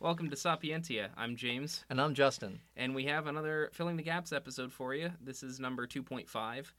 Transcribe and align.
Welcome 0.00 0.30
to 0.30 0.36
Sapientia. 0.36 1.10
I'm 1.16 1.36
James, 1.36 1.84
And 1.90 2.00
I'm 2.00 2.14
Justin. 2.14 2.60
and 2.74 2.94
we 2.94 3.04
have 3.04 3.26
another 3.26 3.68
Filling 3.74 3.96
the 3.96 4.02
Gaps 4.02 4.32
episode 4.32 4.72
for 4.72 4.94
you. 4.94 5.10
This 5.20 5.42
is 5.42 5.60
number 5.60 5.86
2.5. 5.86 6.72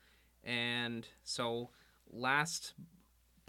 And 0.43 1.07
so, 1.23 1.69
last 2.11 2.73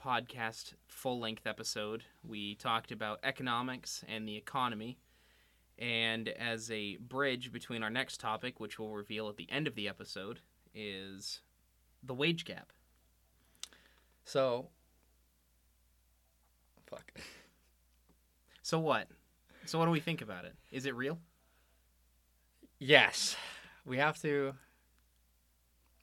podcast 0.01 0.75
full 0.89 1.19
length 1.19 1.47
episode, 1.47 2.05
we 2.23 2.55
talked 2.55 2.93
about 2.93 3.21
economics 3.25 4.05
and 4.07 4.29
the 4.29 4.37
economy. 4.37 4.99
And 5.79 6.29
as 6.29 6.71
a 6.71 6.97
bridge 6.99 7.51
between 7.51 7.83
our 7.83 7.89
next 7.91 8.21
topic, 8.21 8.61
which 8.61 8.79
we'll 8.79 8.91
reveal 8.91 9.29
at 9.31 9.39
the 9.39 9.51
end 9.51 9.67
of 9.67 9.75
the 9.75 9.89
episode, 9.89 10.41
is 10.75 11.41
the 12.03 12.15
wage 12.15 12.45
gap. 12.45 12.73
So, 14.27 14.69
fuck. 16.87 17.11
So, 18.63 18.79
what? 18.79 19.09
So, 19.65 19.79
what 19.79 19.87
do 19.87 19.91
we 19.91 20.01
think 20.01 20.23
about 20.23 20.45
it? 20.45 20.55
Is 20.71 20.87
it 20.87 20.95
real? 20.95 21.19
Yes, 22.79 23.37
we 23.85 23.99
have 23.99 24.21
to. 24.23 24.55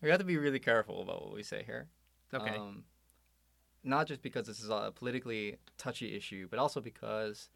We 0.02 0.10
have 0.10 0.20
to 0.20 0.26
be 0.26 0.38
really 0.38 0.60
careful 0.60 1.02
about 1.02 1.26
what 1.26 1.34
we 1.34 1.44
say 1.44 1.64
here. 1.66 1.88
Okay. 2.34 2.56
Um, 2.56 2.86
not 3.84 4.08
just 4.08 4.22
because 4.22 4.48
this 4.48 4.62
is 4.62 4.70
a 4.70 4.94
politically 4.96 5.58
touchy 5.78 6.16
issue, 6.16 6.48
but 6.50 6.60
also 6.60 6.80
because 6.80 7.50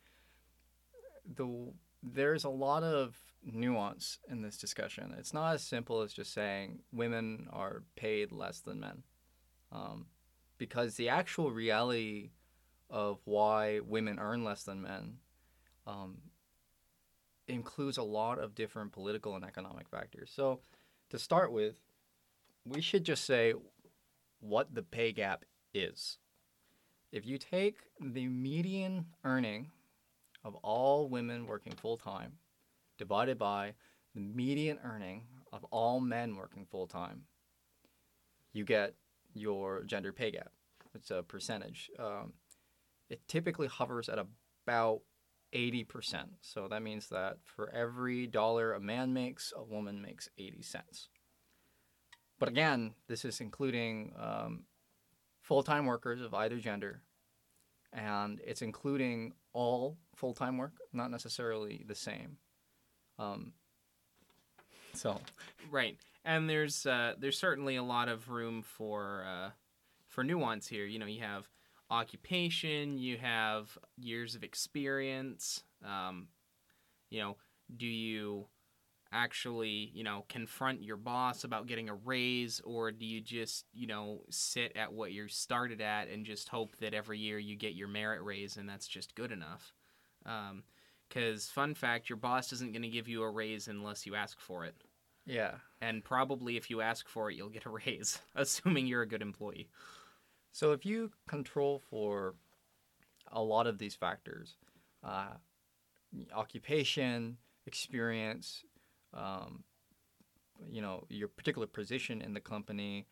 the 1.35 1.71
there's 2.01 2.43
a 2.43 2.49
lot 2.49 2.83
of 2.83 3.17
nuance 3.45 4.19
in 4.29 4.41
this 4.41 4.57
discussion. 4.57 5.15
It's 5.17 5.33
not 5.33 5.53
as 5.53 5.63
simple 5.63 6.01
as 6.01 6.13
just 6.13 6.33
saying 6.33 6.79
women 6.91 7.47
are 7.51 7.83
paid 7.95 8.31
less 8.31 8.59
than 8.59 8.81
men, 8.81 9.03
um, 9.71 10.07
because 10.57 10.95
the 10.95 11.09
actual 11.09 11.51
reality 11.51 12.31
of 12.89 13.19
why 13.25 13.79
women 13.79 14.19
earn 14.19 14.43
less 14.43 14.63
than 14.63 14.81
men 14.81 15.17
um, 15.85 16.17
includes 17.47 17.97
a 17.97 18.03
lot 18.03 18.39
of 18.39 18.55
different 18.55 18.91
political 18.91 19.35
and 19.35 19.43
economic 19.43 19.87
factors. 19.89 20.31
So, 20.33 20.59
to 21.09 21.19
start 21.19 21.51
with, 21.51 21.75
we 22.65 22.81
should 22.81 23.03
just 23.03 23.25
say 23.25 23.53
what 24.39 24.73
the 24.73 24.81
pay 24.81 25.11
gap 25.11 25.45
is. 25.73 26.17
If 27.11 27.25
you 27.25 27.37
take 27.37 27.77
the 27.99 28.27
median 28.27 29.05
earning 29.23 29.71
of 30.43 30.55
all 30.55 31.07
women 31.07 31.45
working 31.45 31.73
full 31.73 31.97
time 31.97 32.33
divided 32.97 33.37
by 33.37 33.73
the 34.15 34.21
median 34.21 34.79
earning 34.83 35.23
of 35.51 35.63
all 35.65 35.99
men 35.99 36.35
working 36.35 36.65
full 36.65 36.87
time, 36.87 37.23
you 38.51 38.63
get 38.65 38.95
your 39.33 39.83
gender 39.83 40.11
pay 40.11 40.31
gap. 40.31 40.51
It's 40.95 41.11
a 41.11 41.23
percentage. 41.23 41.89
Um, 41.99 42.33
it 43.09 43.27
typically 43.27 43.67
hovers 43.67 44.09
at 44.09 44.19
about 44.65 45.01
80%. 45.53 46.25
So 46.41 46.67
that 46.67 46.81
means 46.81 47.09
that 47.09 47.37
for 47.43 47.69
every 47.71 48.27
dollar 48.27 48.73
a 48.73 48.79
man 48.79 49.13
makes, 49.13 49.53
a 49.55 49.63
woman 49.63 50.01
makes 50.01 50.29
80 50.37 50.61
cents. 50.61 51.09
But 52.39 52.49
again, 52.49 52.93
this 53.07 53.23
is 53.25 53.39
including 53.39 54.13
um, 54.19 54.63
full 55.41 55.63
time 55.63 55.85
workers 55.85 56.21
of 56.21 56.33
either 56.33 56.57
gender, 56.57 57.01
and 57.93 58.41
it's 58.45 58.61
including 58.61 59.33
all 59.53 59.97
full 60.15 60.33
time 60.33 60.57
work, 60.57 60.73
not 60.91 61.11
necessarily 61.11 61.85
the 61.87 61.95
same. 61.95 62.37
Um, 63.19 63.53
so, 64.93 65.19
Right, 65.71 65.97
and 66.25 66.49
there's 66.49 66.85
uh, 66.85 67.13
there's 67.17 67.37
certainly 67.37 67.75
a 67.75 67.83
lot 67.83 68.09
of 68.09 68.29
room 68.29 68.61
for 68.61 69.25
uh, 69.27 69.49
for 70.09 70.23
nuance 70.23 70.67
here. 70.67 70.85
You 70.85 70.99
know, 70.99 71.05
you 71.05 71.21
have 71.21 71.47
occupation, 71.89 72.97
you 72.97 73.17
have 73.17 73.77
years 73.97 74.35
of 74.35 74.43
experience. 74.43 75.63
Um, 75.85 76.27
you 77.09 77.19
know, 77.19 77.37
do 77.75 77.87
you 77.87 78.47
actually 79.11 79.91
you 79.93 80.03
know 80.03 80.25
confront 80.27 80.81
your 80.81 80.97
boss 80.97 81.43
about 81.43 81.67
getting 81.67 81.89
a 81.89 81.93
raise, 81.93 82.61
or 82.63 82.91
do 82.91 83.05
you 83.05 83.21
just 83.21 83.65
you 83.73 83.87
know 83.87 84.21
sit 84.29 84.75
at 84.75 84.93
what 84.93 85.11
you 85.11 85.27
started 85.27 85.81
at 85.81 86.09
and 86.09 86.25
just 86.25 86.49
hope 86.49 86.75
that 86.77 86.93
every 86.93 87.19
year 87.19 87.37
you 87.37 87.55
get 87.55 87.73
your 87.73 87.87
merit 87.87 88.23
raise 88.23 88.57
and 88.57 88.67
that's 88.67 88.87
just 88.87 89.15
good 89.15 89.31
enough? 89.31 89.73
Because 91.09 91.47
fun 91.49 91.75
fact, 91.75 92.09
your 92.09 92.17
boss 92.17 92.53
isn't 92.53 92.73
going 92.73 92.81
to 92.81 92.87
give 92.87 93.07
you 93.07 93.21
a 93.23 93.29
raise 93.29 93.67
unless 93.67 94.05
you 94.05 94.15
ask 94.15 94.39
for 94.39 94.65
it 94.65 94.75
yeah. 95.25 95.55
and 95.81 96.03
probably 96.03 96.57
if 96.57 96.69
you 96.69 96.81
ask 96.81 97.07
for 97.07 97.29
it, 97.29 97.35
you'll 97.35 97.49
get 97.49 97.65
a 97.65 97.69
raise, 97.85 98.19
assuming 98.35 98.87
you're 98.87 99.01
a 99.01 99.07
good 99.07 99.21
employee. 99.21 99.69
So 100.53 100.71
if 100.71 100.85
you 100.85 101.11
control 101.27 101.81
for 101.89 102.35
a 103.31 103.41
lot 103.41 103.65
of 103.65 103.79
these 103.79 103.95
factors, 103.95 104.55
uh, 105.03 105.33
occupation, 106.33 107.37
experience, 107.65 108.63
um, 109.15 109.63
you 110.69 110.79
know, 110.81 111.05
your 111.09 111.27
particular 111.27 111.65
position 111.65 112.21
in 112.21 112.35
the 112.35 112.39
company, 112.39 113.07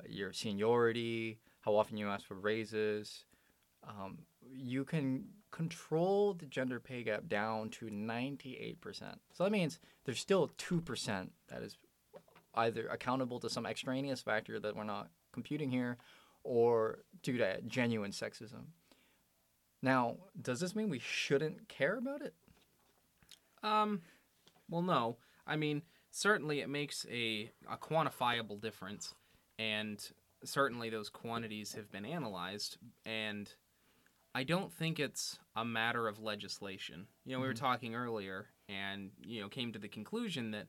uh, 0.00 0.04
your 0.08 0.32
seniority, 0.32 1.38
how 1.60 1.76
often 1.76 1.98
you 1.98 2.08
ask 2.08 2.26
for 2.26 2.34
raises, 2.34 3.24
um, 3.86 4.18
you 4.50 4.82
can 4.82 5.24
control 5.50 6.32
the 6.32 6.46
gender 6.46 6.80
pay 6.80 7.02
gap 7.02 7.28
down 7.28 7.68
to 7.68 7.86
98%. 7.86 8.78
So 9.34 9.44
that 9.44 9.52
means 9.52 9.78
there's 10.04 10.20
still 10.20 10.50
2% 10.56 11.28
that 11.48 11.62
is 11.62 11.76
either 12.54 12.88
accountable 12.88 13.40
to 13.40 13.50
some 13.50 13.66
extraneous 13.66 14.22
factor 14.22 14.58
that 14.58 14.74
we're 14.74 14.84
not 14.84 15.10
computing 15.32 15.70
here 15.70 15.98
or 16.48 17.00
due 17.22 17.36
to 17.36 17.60
genuine 17.62 18.10
sexism. 18.10 18.64
Now, 19.82 20.16
does 20.40 20.60
this 20.60 20.74
mean 20.74 20.88
we 20.88 20.98
shouldn't 20.98 21.68
care 21.68 21.98
about 21.98 22.22
it? 22.22 22.34
Um, 23.62 24.00
well, 24.70 24.82
no. 24.82 25.18
I 25.46 25.56
mean, 25.56 25.82
certainly 26.10 26.60
it 26.60 26.68
makes 26.68 27.06
a, 27.10 27.50
a 27.70 27.76
quantifiable 27.76 28.60
difference, 28.60 29.14
and 29.58 30.02
certainly 30.42 30.88
those 30.90 31.10
quantities 31.10 31.74
have 31.74 31.92
been 31.92 32.06
analyzed, 32.06 32.78
and 33.04 33.52
I 34.34 34.44
don't 34.44 34.72
think 34.72 34.98
it's 34.98 35.38
a 35.54 35.64
matter 35.64 36.08
of 36.08 36.22
legislation. 36.22 37.06
You 37.24 37.34
know, 37.34 37.40
we 37.40 37.46
were 37.46 37.54
talking 37.54 37.94
earlier, 37.94 38.46
and, 38.68 39.10
you 39.22 39.42
know, 39.42 39.48
came 39.48 39.72
to 39.72 39.78
the 39.78 39.88
conclusion 39.88 40.52
that, 40.52 40.66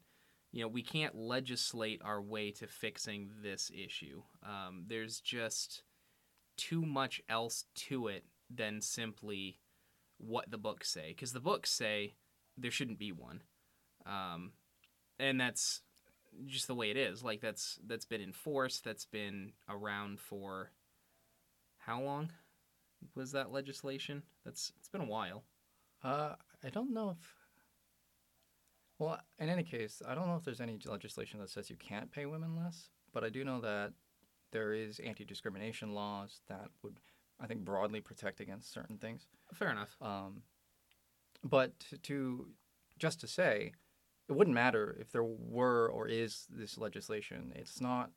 you 0.52 0.62
know, 0.62 0.68
we 0.68 0.82
can't 0.82 1.16
legislate 1.16 2.02
our 2.04 2.22
way 2.22 2.52
to 2.52 2.68
fixing 2.68 3.30
this 3.44 3.72
issue. 3.74 4.24
Um, 4.44 4.86
there's 4.88 5.20
just 5.20 5.84
too 6.58 6.82
much 6.82 7.22
else 7.30 7.66
to 7.76 8.08
it 8.08 8.26
than 8.50 8.82
simply 8.82 9.60
what 10.18 10.50
the 10.50 10.58
books 10.58 10.90
say. 10.90 11.10
Because 11.10 11.34
the 11.34 11.40
books 11.40 11.72
say 11.72 12.16
there 12.58 12.72
shouldn't 12.72 13.00
be 13.00 13.12
one. 13.12 13.44
Um, 14.06 14.54
and 15.20 15.40
that's 15.40 15.82
just 16.46 16.68
the 16.68 16.76
way 16.76 16.90
it 16.90 16.98
is. 16.98 17.24
Like 17.24 17.42
that's 17.42 17.80
that's 17.86 18.06
been 18.06 18.22
enforced. 18.22 18.84
That's 18.84 19.06
been 19.06 19.54
around 19.70 20.20
for 20.20 20.72
how 21.78 22.02
long? 22.02 22.32
Was 23.16 23.32
that 23.32 23.52
legislation? 23.52 24.24
That's 24.46 24.72
it's 24.80 24.90
been 24.90 25.02
a 25.02 25.06
while. 25.06 25.44
Uh, 26.04 26.34
I 26.64 26.70
don't 26.70 26.94
know 26.94 27.12
if. 27.12 27.36
Well, 29.00 29.18
in 29.40 29.48
any 29.48 29.64
case, 29.64 30.02
I 30.06 30.14
don't 30.14 30.28
know 30.28 30.36
if 30.36 30.44
there's 30.44 30.62
any 30.62 30.78
legislation 30.86 31.40
that 31.40 31.50
says 31.50 31.70
you 31.70 31.78
can't 31.78 32.12
pay 32.12 32.26
women 32.26 32.56
less, 32.56 32.90
but 33.14 33.24
I 33.24 33.30
do 33.30 33.46
know 33.46 33.62
that 33.62 33.94
there 34.52 34.74
is 34.74 35.00
anti-discrimination 35.00 35.94
laws 35.94 36.42
that 36.50 36.68
would, 36.84 37.00
I 37.40 37.48
think, 37.48 37.64
broadly 37.64 38.02
protect 38.02 38.42
against 38.42 38.74
certain 38.74 38.98
things. 38.98 39.26
Fair 39.54 39.72
enough. 39.72 39.96
Um, 40.02 40.42
but 41.44 41.80
to, 41.80 41.98
to 41.98 42.48
just 42.98 43.22
to 43.22 43.28
say, 43.28 43.72
it 44.28 44.34
wouldn't 44.34 44.54
matter 44.54 44.98
if 45.00 45.12
there 45.12 45.24
were 45.24 45.88
or 45.88 46.08
is 46.08 46.46
this 46.50 46.78
legislation. 46.78 47.54
It's 47.56 47.80
not 47.80 48.12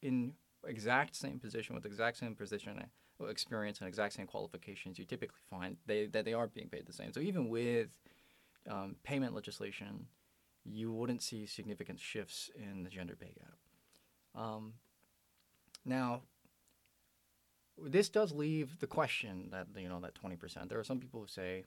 in 0.00 0.34
exact 0.64 1.16
same 1.16 1.40
position 1.40 1.74
with 1.74 1.84
exact 1.84 2.18
same 2.18 2.36
position, 2.36 2.84
uh, 3.20 3.24
experience, 3.26 3.80
and 3.80 3.88
exact 3.88 4.14
same 4.14 4.26
qualifications. 4.26 4.98
You 4.98 5.04
typically 5.04 5.40
find 5.50 5.76
they 5.86 6.06
that 6.06 6.24
they 6.24 6.34
are 6.34 6.46
being 6.46 6.68
paid 6.68 6.86
the 6.86 6.92
same. 6.92 7.12
So 7.12 7.20
even 7.20 7.48
with 7.48 7.98
um, 8.68 8.96
payment 9.02 9.34
legislation, 9.34 10.06
you 10.64 10.92
wouldn't 10.92 11.22
see 11.22 11.46
significant 11.46 12.00
shifts 12.00 12.50
in 12.54 12.84
the 12.84 12.90
gender 12.90 13.16
pay 13.16 13.34
gap. 13.38 14.40
Um, 14.40 14.74
now, 15.84 16.22
this 17.78 18.08
does 18.08 18.32
leave 18.32 18.78
the 18.78 18.86
question 18.86 19.48
that 19.50 19.66
you 19.76 19.88
know 19.88 20.00
that 20.00 20.14
20% 20.14 20.68
there 20.68 20.78
are 20.78 20.84
some 20.84 21.00
people 21.00 21.20
who 21.20 21.26
say 21.26 21.64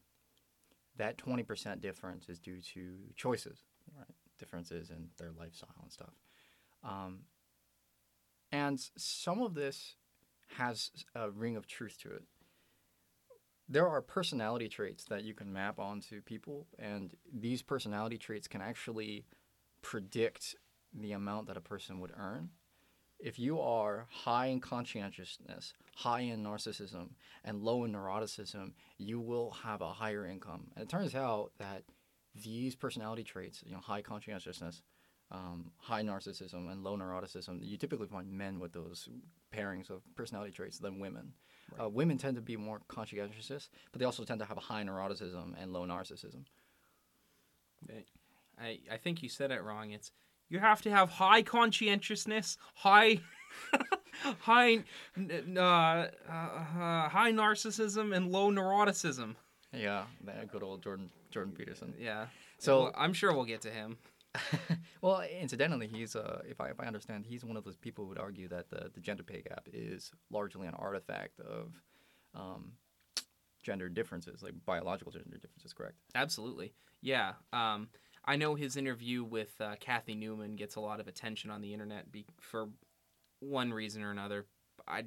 that 0.98 1.18
20% 1.18 1.82
difference 1.82 2.30
is 2.30 2.40
due 2.40 2.62
to 2.74 2.96
choices 3.16 3.64
right? 3.98 4.08
Differences 4.40 4.90
in 4.90 5.10
their 5.18 5.32
lifestyle 5.38 5.76
and 5.82 5.92
stuff. 5.92 6.14
Um, 6.84 7.20
and 8.52 8.80
some 8.96 9.42
of 9.42 9.54
this 9.54 9.96
has 10.58 10.92
a 11.16 11.30
ring 11.30 11.56
of 11.56 11.68
truth 11.68 11.98
to 12.02 12.10
it 12.12 12.24
there 13.68 13.88
are 13.88 14.02
personality 14.02 14.68
traits 14.68 15.06
that 15.06 15.24
you 15.24 15.34
can 15.34 15.52
map 15.52 15.80
onto 15.80 16.22
people 16.22 16.68
and 16.78 17.16
these 17.34 17.62
personality 17.62 18.18
traits 18.18 18.48
can 18.48 18.62
actually 18.62 19.26
predict 19.82 20.56
the 20.94 21.12
amount 21.12 21.48
that 21.48 21.58
a 21.58 21.62
person 21.62 22.00
would 22.00 22.12
earn 22.18 22.50
if 23.20 23.40
you 23.40 23.60
are 23.60 24.08
high 24.10 24.48
in 24.48 24.60
conscientiousness, 24.60 25.74
high 25.96 26.22
in 26.22 26.44
narcissism, 26.44 27.10
and 27.44 27.62
low 27.62 27.84
in 27.84 27.94
neuroticism, 27.94 28.74
you 28.98 29.20
will 29.20 29.52
have 29.52 29.82
a 29.82 29.94
higher 29.94 30.26
income. 30.26 30.68
And 30.76 30.84
it 30.84 30.90
turns 30.90 31.16
out 31.16 31.52
that 31.58 31.84
these 32.36 32.76
personality 32.76 33.24
traits, 33.24 33.64
you 33.66 33.74
know, 33.74 33.80
high 33.80 34.02
conscientiousness, 34.02 34.82
um, 35.32 35.72
high 35.78 36.02
narcissism, 36.04 36.72
and 36.72 36.84
low 36.84 36.96
neuroticism, 36.98 37.60
you 37.62 37.78
typically 37.78 38.08
find 38.08 38.32
men 38.32 38.60
with 38.60 38.74
those 38.74 39.10
pairings 39.54 39.90
of 39.90 40.02
personality 40.16 40.52
traits 40.52 40.78
than 40.80 41.00
women. 41.00 41.34
Uh, 41.82 41.90
women 41.90 42.18
tend 42.18 42.36
to 42.36 42.42
be 42.42 42.56
more 42.56 42.80
conscientious, 42.88 43.70
but 43.92 44.00
they 44.00 44.06
also 44.06 44.24
tend 44.24 44.40
to 44.40 44.46
have 44.46 44.58
a 44.58 44.62
high 44.62 44.84
neuroticism 44.84 45.54
and 45.60 45.74
low 45.74 45.84
narcissism. 45.86 46.44
I, 48.60 48.80
I 48.92 48.98
think 48.98 49.22
you 49.22 49.30
said 49.30 49.52
it 49.52 49.64
wrong. 49.64 49.92
It's 49.92 50.12
you 50.50 50.60
have 50.60 50.82
to 50.84 50.92
have 50.92 51.10
high 51.10 51.42
conscientiousness, 51.42 52.58
high 52.76 53.20
high 54.40 54.84
n- 55.18 55.56
uh, 55.58 55.62
uh, 55.62 56.08
uh, 56.32 57.10
high 57.10 57.32
narcissism, 57.32 58.16
and 58.16 58.32
low 58.32 58.50
neuroticism. 58.52 59.36
Yeah, 59.74 60.06
that 60.26 60.52
good 60.52 60.64
old 60.64 60.82
Jordan 60.84 61.10
Jordan 61.32 61.54
Peterson. 61.54 61.94
Yeah. 62.00 62.28
So- 62.60 62.84
Well, 62.84 62.94
I'm 62.96 63.14
sure 63.14 63.34
we'll 63.34 63.44
get 63.46 63.62
to 63.62 63.72
him. 63.72 63.98
well, 65.02 65.24
incidentally, 65.40 65.88
he's 65.88 66.16
uh, 66.16 66.42
if 66.48 66.60
I 66.62 66.70
if 66.70 66.80
I 66.80 66.86
understand, 66.86 67.26
he's 67.26 67.44
one 67.44 67.58
of 67.58 67.64
those 67.64 67.78
people 67.78 68.04
who 68.04 68.10
would 68.10 68.20
argue 68.20 68.48
that 68.50 68.70
the, 68.70 68.90
the 68.94 69.02
gender 69.02 69.24
pay 69.24 69.42
gap 69.42 69.68
is 69.72 70.12
largely 70.30 70.68
an 70.68 70.74
artifact 70.76 71.40
of 71.40 71.74
um, 72.34 72.74
gender 73.64 73.90
differences, 73.90 74.44
like 74.44 74.54
biological 74.66 75.12
gender 75.12 75.38
differences. 75.38 75.74
Correct? 75.74 75.96
Absolutely. 76.14 76.74
Yeah. 77.02 77.34
Um, 77.54 77.90
I 78.26 78.36
know 78.36 78.56
his 78.56 78.78
interview 78.78 79.24
with 79.24 79.54
uh, 79.62 79.76
Cathy 79.80 80.16
Newman 80.16 80.56
gets 80.56 80.76
a 80.76 80.80
lot 80.80 81.00
of 81.00 81.08
attention 81.08 81.52
on 81.52 81.62
the 81.62 81.74
internet 81.74 82.12
be- 82.12 82.26
for 82.40 82.70
one 83.40 83.72
reason 83.72 84.04
or 84.04 84.12
another. 84.12 84.46
I 84.88 85.04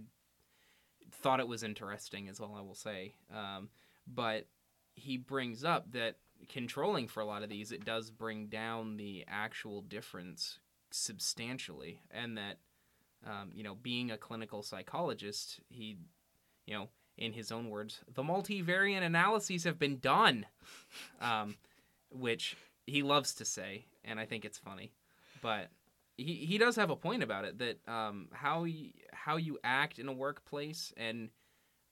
thought 1.11 1.41
it 1.41 1.49
was 1.49 1.63
interesting, 1.63 2.29
is 2.29 2.41
all 2.41 2.55
I 2.57 2.63
will 2.63 2.75
say. 2.75 3.15
Um, 3.35 3.71
but 4.07 4.47
he 4.95 5.17
brings 5.17 5.65
up 5.65 5.91
that 5.93 6.17
controlling 6.49 7.09
for 7.09 7.21
a 7.21 7.25
lot 7.27 7.43
of 7.43 7.49
these, 7.49 7.73
it 7.73 7.85
does 7.85 8.11
bring 8.11 8.47
down 8.47 8.97
the 8.97 9.25
actual 9.29 9.83
difference 9.83 10.59
substantially, 10.91 12.01
and 12.11 12.37
that 12.39 12.59
um, 13.27 13.51
you 13.55 13.63
know, 13.63 13.75
being 13.75 14.11
a 14.11 14.17
clinical 14.17 14.63
psychologist, 14.63 15.61
he, 15.69 15.97
you 16.67 16.75
know, 16.75 16.89
in 17.17 17.33
his 17.33 17.51
own 17.51 17.69
words, 17.69 18.01
the 18.15 18.23
multivariate 18.23 19.03
analyses 19.03 19.65
have 19.65 19.79
been 19.79 19.99
done, 19.99 20.47
um, 21.21 21.57
which 22.11 22.57
he 22.87 23.03
loves 23.03 23.35
to 23.35 23.45
say, 23.45 23.87
and 24.05 24.21
I 24.21 24.25
think 24.25 24.45
it's 24.45 24.59
funny, 24.59 24.93
but 25.43 25.69
he, 26.17 26.35
he 26.35 26.59
does 26.59 26.77
have 26.77 26.91
a 26.91 26.97
point 26.97 27.23
about 27.23 27.45
it 27.45 27.59
that 27.59 27.79
um, 27.89 28.29
how 28.33 28.63
y- 28.63 28.93
how 29.13 29.37
you 29.37 29.59
act 29.63 29.99
in 29.99 30.09
a 30.09 30.13
workplace 30.13 30.93
and 30.97 31.29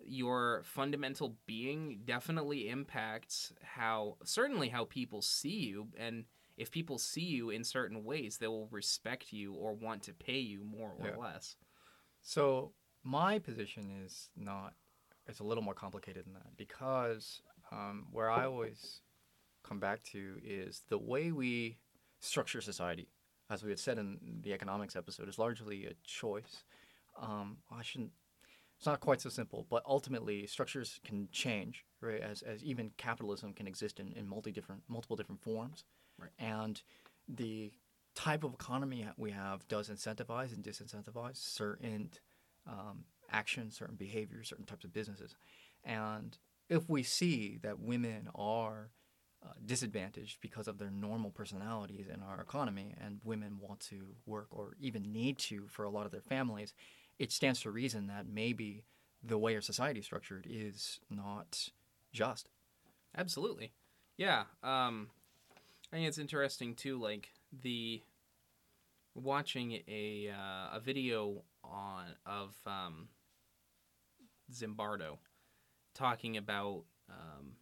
your 0.09 0.63
fundamental 0.65 1.37
being 1.47 2.01
definitely 2.05 2.69
impacts 2.69 3.53
how 3.63 4.17
certainly 4.25 4.69
how 4.69 4.85
people 4.85 5.21
see 5.23 5.59
you 5.67 5.89
and 5.99 6.25
if 6.57 6.71
people 6.71 6.99
see 6.99 7.25
you 7.25 7.51
in 7.51 7.63
certain 7.65 8.05
ways 8.05 8.39
they 8.39 8.47
will 8.47 8.69
respect 8.71 9.33
you 9.33 9.53
or 9.55 9.73
want 9.75 10.03
to 10.03 10.13
pay 10.13 10.39
you 10.39 10.65
more 10.65 10.93
or 10.99 11.07
Yeah. 11.09 11.17
less 11.17 11.57
So 12.23 12.73
my 13.05 13.39
position 13.39 13.91
is 14.05 14.31
not. 14.37 14.75
It's 15.29 15.41
a 15.41 15.45
little 15.45 15.63
more 15.63 15.75
complicated 15.75 16.25
than 16.27 16.35
that 16.35 16.57
because 16.57 17.41
um, 17.71 18.07
where 18.13 18.31
I 18.31 18.45
always 18.45 19.01
come 19.63 19.79
back 19.81 20.03
to 20.05 20.39
is 20.45 20.83
the 20.89 20.99
way 20.99 21.33
we 21.33 21.79
structure 22.21 22.61
society, 22.61 23.09
as 23.51 23.63
we 23.63 23.71
had 23.71 23.79
said 23.79 23.99
in 23.99 24.19
the 24.43 24.53
economics 24.53 24.97
episode, 24.97 25.29
is 25.29 25.39
largely 25.39 25.87
a 25.87 25.95
choice. 26.05 26.65
Um, 27.21 27.59
I 27.71 27.83
shouldn't. 27.83 28.13
It's 28.87 28.93
not 28.93 29.01
quite 29.01 29.21
so 29.21 29.31
simple, 29.31 29.67
but 29.69 29.83
ultimately 29.85 30.47
structures 30.47 31.01
can 31.05 31.29
change, 31.33 31.85
right? 32.01 32.21
As 32.21 32.43
as 32.43 32.63
even 32.63 32.93
capitalism 32.97 33.53
can 33.53 33.67
exist 33.67 33.99
in, 33.99 34.13
in 34.13 34.29
multi 34.29 34.53
different 34.53 34.85
multiple 34.87 35.17
different 35.17 35.43
forms, 35.43 35.83
Right. 36.17 36.31
and 36.39 36.81
the 37.27 37.73
type 38.15 38.45
of 38.45 38.55
economy 38.55 39.09
we 39.17 39.33
have 39.33 39.67
does 39.67 39.91
incentivize 39.91 40.55
and 40.55 40.63
disincentivize 40.63 41.35
certain 41.35 42.11
um, 42.65 43.07
actions, 43.29 43.77
certain 43.77 43.97
behaviors, 43.97 44.51
certain 44.51 44.67
types 44.67 44.85
of 44.85 44.93
businesses. 44.93 45.35
And 45.83 46.39
if 46.69 46.89
we 46.89 47.03
see 47.03 47.59
that 47.65 47.81
women 47.81 48.29
are 48.37 48.93
uh, 49.45 49.49
disadvantaged 49.65 50.41
because 50.41 50.69
of 50.69 50.79
their 50.79 50.93
normal 50.93 51.31
personalities 51.33 52.07
in 52.07 52.23
our 52.23 52.41
economy, 52.41 52.95
and 53.01 53.19
women 53.25 53.59
want 53.61 53.81
to 53.81 54.15
work 54.27 54.47
or 54.51 54.77
even 54.81 55.13
need 55.13 55.39
to 55.39 55.67
for 55.67 55.85
a 55.85 55.91
lot 55.91 56.07
of 56.07 56.13
their 56.13 56.21
families, 56.21 56.73
it 57.19 57.33
stands 57.33 57.61
to 57.63 57.71
reason 57.71 58.07
that 58.09 58.27
maybe 58.29 58.85
the 59.23 59.39
way 59.39 59.55
our 59.55 59.61
society 59.61 60.01
is 60.01 60.07
structured 60.07 60.47
is 60.49 61.01
not 61.11 61.71
just. 62.13 62.49
Absolutely. 63.17 63.73
Yeah. 64.17 64.45
Um, 64.63 65.09
I 65.93 65.97
think 65.97 66.09
it's 66.09 66.19
interesting 66.19 66.75
too, 66.75 66.99
like 66.99 67.31
the 67.63 68.03
watching 69.15 69.83
a 69.89 70.31
uh, 70.31 70.77
a 70.77 70.81
video 70.81 71.43
on 71.65 72.07
of 72.27 72.55
um, 72.67 73.09
Zimbardo 74.53 75.19
talking 75.95 76.37
about 76.37 76.85
um, 77.09 77.53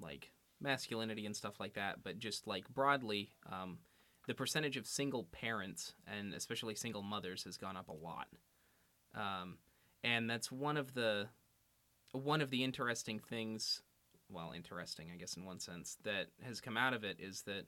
like 0.00 0.32
masculinity 0.60 1.26
and 1.26 1.36
stuff 1.36 1.60
like 1.60 1.74
that, 1.74 2.02
but 2.02 2.18
just 2.18 2.46
like 2.46 2.68
broadly, 2.72 3.32
um, 3.50 3.78
the 4.26 4.34
percentage 4.34 4.76
of 4.76 4.86
single 4.86 5.24
parents 5.24 5.94
and 6.06 6.34
especially 6.34 6.74
single 6.74 7.02
mothers 7.02 7.44
has 7.44 7.56
gone 7.56 7.76
up 7.76 7.88
a 7.88 7.92
lot, 7.92 8.28
um, 9.14 9.58
and 10.02 10.28
that's 10.28 10.50
one 10.50 10.76
of 10.76 10.94
the 10.94 11.28
one 12.12 12.40
of 12.40 12.50
the 12.50 12.62
interesting 12.62 13.18
things 13.18 13.82
well, 14.32 14.52
interesting, 14.54 15.08
I 15.12 15.16
guess, 15.16 15.36
in 15.36 15.44
one 15.44 15.60
sense, 15.60 15.98
that 16.04 16.28
has 16.42 16.60
come 16.60 16.76
out 16.76 16.94
of 16.94 17.04
it 17.04 17.18
is 17.20 17.42
that, 17.42 17.66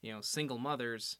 you 0.00 0.12
know, 0.12 0.20
single 0.20 0.58
mothers 0.58 1.18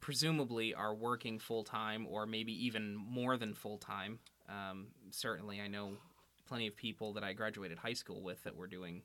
presumably 0.00 0.74
are 0.74 0.94
working 0.94 1.38
full 1.38 1.64
time 1.64 2.06
or 2.08 2.26
maybe 2.26 2.52
even 2.66 2.94
more 2.94 3.36
than 3.36 3.54
full 3.54 3.78
time. 3.78 4.18
Um, 4.48 4.88
certainly, 5.10 5.60
I 5.60 5.68
know 5.68 5.98
plenty 6.46 6.66
of 6.66 6.76
people 6.76 7.12
that 7.14 7.24
I 7.24 7.32
graduated 7.32 7.78
high 7.78 7.92
school 7.92 8.22
with 8.22 8.42
that 8.44 8.56
were 8.56 8.66
doing, 8.66 9.02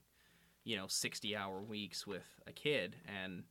you 0.63 0.75
know, 0.75 0.88
60 0.88 1.36
hour 1.36 1.62
weeks 1.62 2.07
with 2.07 2.27
a 2.48 2.51
kid. 2.51 2.95
And 3.06 3.44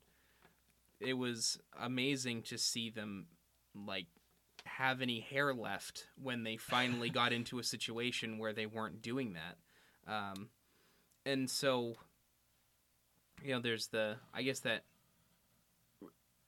it 1.01 1.15
was 1.15 1.59
amazing 1.79 2.43
to 2.43 2.59
see 2.59 2.91
them, 2.91 3.27
like, 3.75 4.07
have 4.69 5.01
any 5.03 5.21
hair 5.21 5.53
left 5.53 6.07
when 6.21 6.45
they 6.45 6.57
finally 6.57 7.11
got 7.11 7.33
into 7.33 7.59
a 7.59 7.65
situation 7.65 8.39
where 8.39 8.53
they 8.53 8.67
weren't 8.67 9.03
doing 9.03 9.35
that. 9.35 10.13
Um, 10.13 10.49
and 11.27 11.49
so 11.51 11.97
you 13.45 13.53
know 13.55 13.61
there's 13.61 13.89
the 13.89 14.17
i 14.35 14.43
guess 14.43 14.61
that 14.61 14.85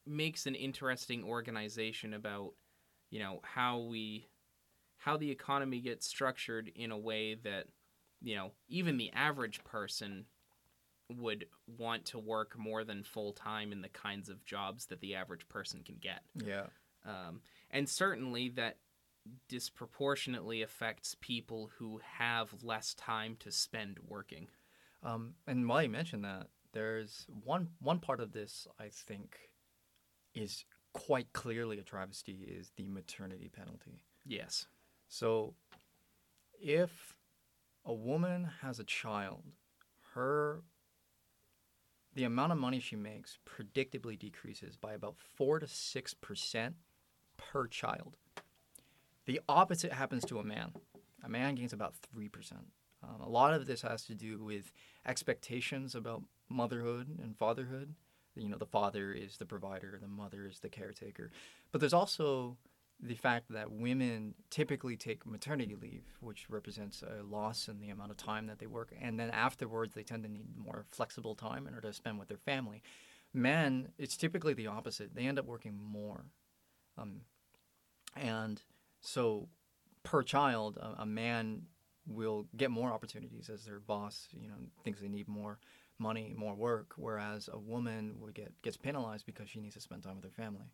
makes 0.06 0.46
an 0.46 0.54
interesting 0.54 1.22
organization 1.22 2.14
about 2.14 2.52
you 3.10 3.20
know 3.20 3.40
how 3.42 3.78
we 3.78 4.26
how 4.96 5.16
the 5.16 5.30
economy 5.30 5.80
gets 5.80 6.06
structured 6.06 6.70
in 6.74 6.90
a 6.90 6.98
way 6.98 7.34
that 7.34 7.66
you 8.22 8.34
know 8.34 8.50
even 8.68 8.96
the 8.96 9.10
average 9.12 9.62
person 9.64 10.24
would 11.18 11.46
want 11.78 12.04
to 12.04 12.18
work 12.18 12.56
more 12.56 12.84
than 12.84 13.02
full 13.02 13.32
time 13.32 13.72
in 13.72 13.82
the 13.82 13.88
kinds 13.88 14.28
of 14.28 14.44
jobs 14.44 14.86
that 14.86 15.00
the 15.00 15.14
average 15.14 15.48
person 15.48 15.82
can 15.84 15.96
get 16.00 16.22
Yeah. 16.34 16.66
um, 17.04 17.40
and 17.70 17.88
certainly 17.88 18.48
that 18.48 18.76
disproportionately 19.48 20.62
affects 20.62 21.14
people 21.20 21.70
who 21.78 22.00
have 22.18 22.62
less 22.62 22.94
time 22.94 23.36
to 23.38 23.52
spend 23.52 23.98
working 24.06 24.48
Um, 25.02 25.34
and 25.46 25.68
while 25.68 25.82
you 25.82 25.88
mentioned 25.88 26.24
that, 26.24 26.48
there's 26.72 27.26
one 27.44 27.68
one 27.80 27.98
part 28.00 28.20
of 28.20 28.32
this 28.32 28.66
I 28.78 28.88
think 28.90 29.36
is 30.34 30.64
quite 30.92 31.32
clearly 31.32 31.78
a 31.78 31.82
travesty 31.82 32.44
is 32.48 32.72
the 32.76 32.88
maternity 32.88 33.48
penalty. 33.48 34.04
yes 34.24 34.66
So 35.08 35.54
if 36.60 37.16
a 37.84 37.94
woman 37.94 38.48
has 38.62 38.78
a 38.78 38.84
child, 38.84 39.42
her 40.14 40.62
the 42.14 42.24
amount 42.24 42.52
of 42.52 42.58
money 42.58 42.80
she 42.80 42.96
makes 42.96 43.38
predictably 43.48 44.18
decreases 44.18 44.76
by 44.76 44.92
about 44.94 45.16
4 45.36 45.60
to 45.60 45.66
6% 45.66 46.74
per 47.40 47.66
child. 47.66 48.16
The 49.26 49.40
opposite 49.48 49.92
happens 49.92 50.24
to 50.26 50.38
a 50.38 50.44
man. 50.44 50.72
A 51.22 51.28
man 51.28 51.54
gains 51.54 51.72
about 51.72 51.94
3%. 52.16 52.30
Um, 53.02 53.20
a 53.20 53.28
lot 53.28 53.54
of 53.54 53.66
this 53.66 53.82
has 53.82 54.04
to 54.04 54.14
do 54.14 54.42
with 54.42 54.72
expectations 55.06 55.94
about 55.94 56.22
motherhood 56.48 57.18
and 57.22 57.36
fatherhood. 57.36 57.94
You 58.36 58.48
know, 58.48 58.58
the 58.58 58.66
father 58.66 59.12
is 59.12 59.36
the 59.36 59.46
provider, 59.46 59.98
the 60.00 60.08
mother 60.08 60.46
is 60.46 60.60
the 60.60 60.68
caretaker. 60.68 61.30
But 61.72 61.80
there's 61.80 61.94
also 61.94 62.56
the 63.02 63.14
fact 63.14 63.46
that 63.50 63.72
women 63.72 64.34
typically 64.50 64.96
take 64.96 65.26
maternity 65.26 65.74
leave, 65.80 66.04
which 66.20 66.46
represents 66.50 67.02
a 67.02 67.22
loss 67.22 67.68
in 67.68 67.80
the 67.80 67.88
amount 67.88 68.10
of 68.10 68.16
time 68.16 68.46
that 68.46 68.58
they 68.58 68.66
work, 68.66 68.92
and 69.00 69.18
then 69.18 69.30
afterwards 69.30 69.94
they 69.94 70.02
tend 70.02 70.22
to 70.22 70.28
need 70.28 70.56
more 70.56 70.84
flexible 70.90 71.34
time 71.34 71.66
in 71.66 71.74
order 71.74 71.88
to 71.88 71.94
spend 71.94 72.18
with 72.18 72.28
their 72.28 72.38
family. 72.38 72.82
Men, 73.32 73.88
it's 73.96 74.16
typically 74.16 74.54
the 74.54 74.66
opposite. 74.66 75.14
They 75.14 75.26
end 75.26 75.38
up 75.38 75.46
working 75.46 75.78
more. 75.80 76.26
Um, 76.98 77.22
and 78.16 78.62
so 79.00 79.48
per 80.02 80.22
child, 80.22 80.76
a, 80.76 81.02
a 81.02 81.06
man 81.06 81.62
will 82.06 82.46
get 82.56 82.70
more 82.70 82.90
opportunities 82.90 83.48
as 83.48 83.64
their 83.64 83.80
boss, 83.80 84.28
you 84.32 84.48
know, 84.48 84.54
thinks 84.82 85.00
they 85.00 85.08
need 85.08 85.28
more 85.28 85.58
money, 85.98 86.34
more 86.36 86.54
work, 86.54 86.94
whereas 86.96 87.48
a 87.52 87.58
woman 87.58 88.14
would 88.18 88.34
get 88.34 88.52
gets 88.62 88.76
penalized 88.76 89.26
because 89.26 89.48
she 89.48 89.60
needs 89.60 89.74
to 89.74 89.80
spend 89.80 90.02
time 90.02 90.16
with 90.16 90.24
her 90.24 90.30
family. 90.30 90.66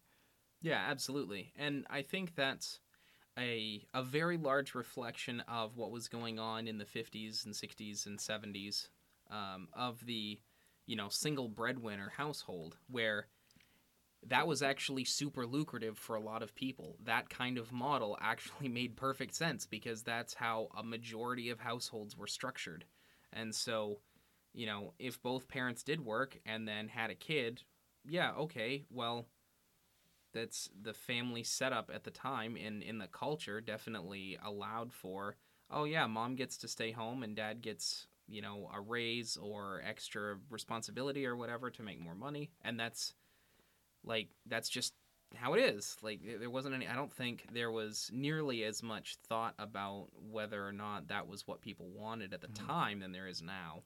Yeah, 0.62 0.83
absolutely. 0.88 1.52
And 1.57 1.87
I 1.90 2.02
think 2.02 2.35
that's 2.35 2.81
a 3.38 3.85
a 3.93 4.02
very 4.02 4.38
large 4.38 4.75
reflection 4.75 5.40
of 5.49 5.76
what 5.76 5.90
was 5.90 6.09
going 6.09 6.38
on 6.38 6.66
in 6.66 6.78
the 6.78 6.85
50s 6.85 7.45
and 7.45 7.55
60s 7.55 8.07
and 8.07 8.19
70s 8.19 8.88
um, 9.31 9.69
of 9.75 10.05
the 10.07 10.38
you 10.87 10.97
know 10.97 11.09
single 11.09 11.49
breadwinner 11.49 12.12
household 12.16 12.76
where 12.88 13.26
that 14.28 14.47
was 14.47 14.62
actually 14.62 15.04
super 15.04 15.47
lucrative 15.47 15.99
for 15.99 16.16
a 16.16 16.21
lot 16.21 16.42
of 16.42 16.54
people. 16.54 16.97
That 17.04 17.28
kind 17.30 17.59
of 17.59 17.73
model 17.73 18.18
actually 18.21 18.68
made 18.68 18.97
perfect 18.97 19.35
sense 19.35 19.66
because 19.66 20.02
that's 20.02 20.35
how 20.35 20.68
a 20.76 20.83
majority 20.83 21.50
of 21.50 21.61
households 21.61 22.16
were 22.16 22.26
structured. 22.26 22.85
And 23.33 23.54
so, 23.54 24.00
you 24.52 24.66
know, 24.66 24.95
if 24.99 25.23
both 25.23 25.49
parents 25.49 25.83
did 25.83 26.04
work 26.04 26.38
and 26.47 26.66
then 26.66 26.88
had 26.88 27.11
a 27.11 27.14
kid, 27.14 27.62
yeah, 28.04 28.33
okay, 28.33 28.85
well, 28.90 29.26
that's 30.33 30.68
the 30.83 30.92
family 30.92 31.42
setup 31.42 31.90
at 31.92 32.04
the 32.04 32.11
time 32.11 32.56
in 32.56 32.83
in 32.83 32.99
the 32.99 33.06
culture 33.06 33.59
definitely 33.59 34.37
allowed 34.45 34.92
for 34.92 35.35
oh 35.71 35.85
yeah 35.85 36.06
mom 36.06 36.35
gets 36.35 36.59
to 36.59 36.68
stay 36.68 36.90
home 36.90 37.23
and 37.23 37.37
dad 37.37 37.62
gets 37.62 38.06
you 38.28 38.42
know 38.42 38.68
a 38.75 38.78
raise 38.78 39.38
or 39.38 39.80
extra 39.83 40.37
responsibility 40.50 41.25
or 41.25 41.37
whatever 41.37 41.71
to 41.71 41.83
make 41.83 41.99
more 41.99 42.14
money 42.14 42.50
and 42.62 42.78
that's 42.78 43.14
like 44.07 44.29
that's 44.47 44.69
just 44.69 44.95
how 45.35 45.55
it 45.55 45.61
is 45.61 45.97
like 46.03 46.21
there 46.41 46.51
wasn't 46.51 46.75
any 46.75 46.87
i 46.89 46.95
don't 46.95 47.13
think 47.13 47.47
there 47.53 47.71
was 47.71 48.11
nearly 48.13 48.65
as 48.65 48.83
much 48.83 49.17
thought 49.29 49.55
about 49.59 50.07
whether 50.31 50.67
or 50.67 50.73
not 50.73 51.09
that 51.09 51.27
was 51.27 51.47
what 51.47 51.61
people 51.61 51.89
wanted 51.91 52.33
at 52.33 52.41
the 52.41 52.49
Mhm. 52.49 52.55
time 52.67 53.01
than 53.01 53.13
there 53.13 53.27
is 53.27 53.43
now 53.43 53.83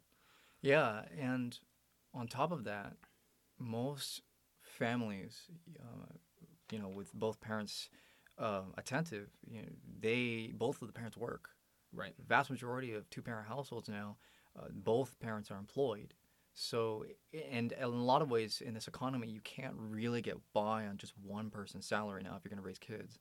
Yeah, 0.62 1.04
and 1.18 1.58
on 2.12 2.28
top 2.28 2.52
of 2.52 2.64
that, 2.64 2.96
most 3.58 4.22
families, 4.62 5.48
uh, 5.80 6.12
you 6.70 6.78
know, 6.78 6.88
with 6.88 7.12
both 7.14 7.40
parents 7.40 7.88
uh, 8.38 8.62
attentive, 8.78 9.28
you 9.46 9.62
know, 9.62 9.68
they 10.00 10.52
both 10.54 10.80
of 10.82 10.88
the 10.88 10.92
parents 10.94 11.16
work. 11.16 11.50
right 11.92 12.16
The 12.16 12.24
vast 12.24 12.50
majority 12.50 12.94
of 12.94 13.08
two-parent 13.10 13.48
households 13.48 13.88
now, 13.88 14.16
uh, 14.58 14.68
both 14.70 15.18
parents 15.20 15.50
are 15.50 15.58
employed. 15.58 16.14
So, 16.62 17.06
and 17.50 17.72
in 17.72 17.82
a 17.82 17.88
lot 17.88 18.20
of 18.20 18.30
ways 18.30 18.62
in 18.64 18.74
this 18.74 18.86
economy, 18.86 19.28
you 19.28 19.40
can't 19.40 19.74
really 19.78 20.20
get 20.20 20.36
by 20.52 20.84
on 20.86 20.98
just 20.98 21.14
one 21.16 21.48
person's 21.48 21.86
salary 21.86 22.22
now 22.22 22.36
if 22.36 22.44
you're 22.44 22.50
going 22.50 22.62
to 22.62 22.66
raise 22.66 22.78
kids, 22.78 23.18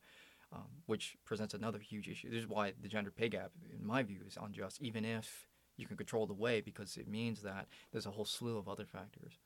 um, 0.51 0.65
which 0.87 1.15
presents 1.23 1.53
another 1.53 1.79
huge 1.79 2.09
issue. 2.09 2.29
This 2.29 2.41
is 2.41 2.49
why 2.49 2.73
the 2.81 2.89
gender 2.89 3.11
pay 3.11 3.29
gap, 3.29 3.51
in 3.73 3.87
my 3.87 4.03
view, 4.03 4.19
is 4.27 4.37
unjust, 4.39 4.81
even 4.81 5.05
if 5.05 5.47
you 5.77 5.87
can 5.87 5.95
control 5.95 6.27
the 6.27 6.33
way, 6.33 6.59
because 6.59 6.97
it 6.97 7.07
means 7.07 7.41
that 7.43 7.67
there's 7.93 8.05
a 8.05 8.11
whole 8.11 8.25
slew 8.25 8.57
of 8.57 8.67
other 8.67 8.85
factors. 8.85 9.39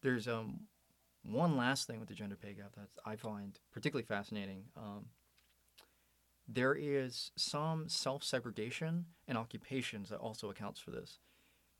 There's 0.00 0.28
um, 0.28 0.68
one 1.24 1.56
last 1.56 1.88
thing 1.88 1.98
with 1.98 2.08
the 2.08 2.14
gender 2.14 2.36
pay 2.36 2.54
gap 2.54 2.76
that 2.76 2.88
I 3.04 3.16
find 3.16 3.58
particularly 3.72 4.06
fascinating. 4.06 4.66
Um, 4.76 5.06
there 6.46 6.76
is 6.76 7.32
some 7.36 7.88
self 7.88 8.22
segregation 8.22 9.06
in 9.26 9.36
occupations 9.36 10.08
that 10.10 10.18
also 10.18 10.50
accounts 10.50 10.78
for 10.78 10.92
this. 10.92 11.18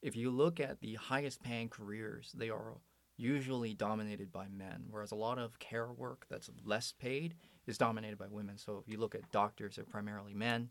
If 0.02 0.16
you 0.16 0.30
look 0.30 0.60
at 0.60 0.80
the 0.80 0.94
highest 0.94 1.42
paying 1.42 1.68
careers, 1.68 2.32
they 2.36 2.50
are 2.50 2.74
usually 3.16 3.74
dominated 3.74 4.32
by 4.32 4.46
men, 4.48 4.84
whereas 4.88 5.10
a 5.10 5.16
lot 5.16 5.38
of 5.38 5.58
care 5.58 5.92
work 5.92 6.26
that's 6.30 6.50
less 6.64 6.92
paid 6.92 7.34
is 7.66 7.76
dominated 7.76 8.16
by 8.16 8.26
women. 8.30 8.56
So 8.56 8.78
if 8.78 8.90
you 8.90 8.98
look 8.98 9.14
at 9.14 9.30
doctors, 9.32 9.76
they're 9.76 9.84
primarily 9.84 10.34
men. 10.34 10.70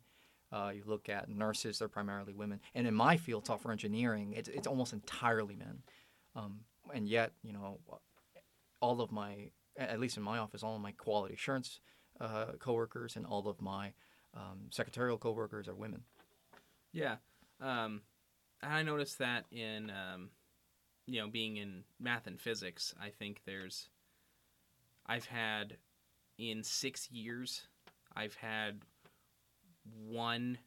Uh, 0.51 0.72
you 0.74 0.84
look 0.86 1.10
at 1.10 1.29
nurses, 1.29 1.79
they're 1.79 1.89
primarily 1.89 2.34
women. 2.34 2.62
And 2.74 2.88
in 2.88 2.93
my 2.93 3.17
field, 3.17 3.46
software 3.46 3.74
engineering, 3.74 4.34
it's, 4.34 4.48
it's 4.48 4.65
almost 4.65 4.93
entirely 4.93 5.57
men. 5.57 5.79
Um, 6.36 6.62
and 6.93 7.07
yet, 7.07 7.34
you 7.43 7.51
know, 7.51 7.79
all 8.79 9.01
of 9.01 9.12
my, 9.12 9.50
at 9.77 10.00
least 10.00 10.15
in 10.15 10.24
my 10.24 10.38
office, 10.38 10.63
all 10.63 10.75
of 10.75 10.81
my 10.81 10.93
quality 10.93 11.34
assurance 11.34 11.81
uh, 12.22 12.53
coworkers 12.60 13.17
and 13.17 13.25
all 13.25 13.48
of 13.50 13.62
my 13.62 13.91
um, 14.34 14.69
secretarial 14.69 15.17
coworkers 15.17 15.67
are 15.67 15.75
women. 15.75 16.03
Yeah. 16.93 17.17
Um, 17.60 18.01
I 18.61 18.83
noticed 18.83 19.19
that 19.19 19.45
in, 19.51 19.91
um, 19.91 20.29
you 21.05 21.21
know, 21.21 21.27
being 21.27 21.57
in 21.57 21.83
math 21.99 22.27
and 22.27 22.39
physics, 22.39 22.93
I 23.01 23.09
think 23.09 23.41
there's, 23.45 23.89
I've 25.05 25.25
had, 25.25 25.77
in 26.37 26.63
six 26.63 27.09
years, 27.11 27.63
I've 28.15 28.35
had 28.35 28.81
one 30.07 30.57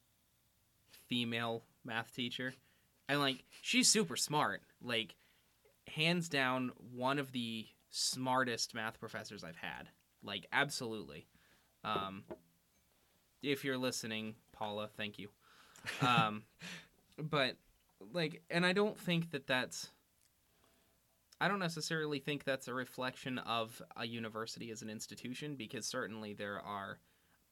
female 1.09 1.65
math 1.85 2.15
teacher. 2.15 2.55
And, 3.09 3.21
like, 3.21 3.45
she's 3.61 3.89
super 3.89 4.17
smart. 4.17 4.63
Like, 4.83 5.17
hands 5.89 6.29
down, 6.29 6.71
one 6.95 7.19
of 7.19 7.33
the 7.33 7.67
smartest 7.91 8.75
math 8.75 9.01
professors 9.01 9.43
I've 9.43 9.57
had. 9.57 9.89
Like, 10.23 10.47
absolutely. 10.53 11.27
Um, 11.85 12.25
if 13.43 13.65
you're 13.65 13.79
listening, 13.79 14.35
Paula, 14.53 14.89
thank 14.97 15.19
you. 15.19 15.29
Um, 16.03 16.43
but 17.19 17.57
like, 18.13 18.43
and 18.51 18.65
I 18.65 18.73
don't 18.73 18.99
think 18.99 19.31
that 19.33 19.47
that's. 19.47 19.91
I 21.43 21.49
don't 21.49 21.59
necessarily 21.59 22.19
think 22.19 22.45
that's 22.45 22.69
a 22.69 22.75
reflection 22.75 23.39
of 23.39 23.81
a 23.97 24.07
university 24.07 24.71
as 24.71 24.83
an 24.83 24.91
institution 24.91 25.57
because 25.57 25.87
certainly 25.87 26.35
there 26.35 26.61
are 26.61 26.99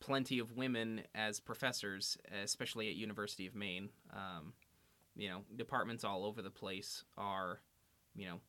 plenty 0.01 0.39
of 0.39 0.53
women 0.53 1.03
as 1.15 1.41
professors, 1.41 2.19
especially 2.43 2.89
at 2.89 2.97
University 2.97 3.47
of 3.47 3.55
Maine. 3.55 3.89
Um, 4.13 4.53
you 5.17 5.31
know, 5.31 5.41
departments 5.57 6.05
all 6.05 6.25
over 6.25 6.43
the 6.43 6.51
place 6.51 7.03
are, 7.17 7.61
you 8.15 8.27
know, 8.27 8.41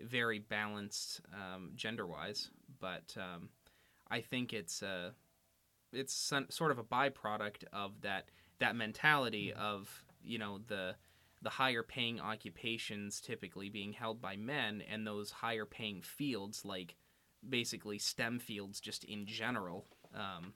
very 0.00 0.38
balanced 0.38 1.20
um, 1.32 1.72
gender-wise, 1.74 2.50
but 2.80 3.14
um, 3.16 3.50
I 4.10 4.20
think 4.20 4.52
it's 4.52 4.82
uh, 4.82 5.10
it's 5.92 6.32
sort 6.50 6.70
of 6.70 6.78
a 6.78 6.84
byproduct 6.84 7.64
of 7.72 8.00
that 8.02 8.30
that 8.58 8.76
mentality 8.76 9.52
of 9.52 10.04
you 10.22 10.38
know 10.38 10.58
the 10.66 10.96
the 11.42 11.50
higher 11.50 11.82
paying 11.82 12.18
occupations 12.20 13.20
typically 13.20 13.68
being 13.68 13.92
held 13.92 14.20
by 14.20 14.36
men 14.36 14.82
and 14.90 15.06
those 15.06 15.30
higher 15.30 15.66
paying 15.66 16.00
fields 16.02 16.64
like 16.64 16.96
basically 17.48 17.98
STEM 17.98 18.38
fields 18.38 18.80
just 18.80 19.04
in 19.04 19.26
general 19.26 19.86
um, 20.14 20.54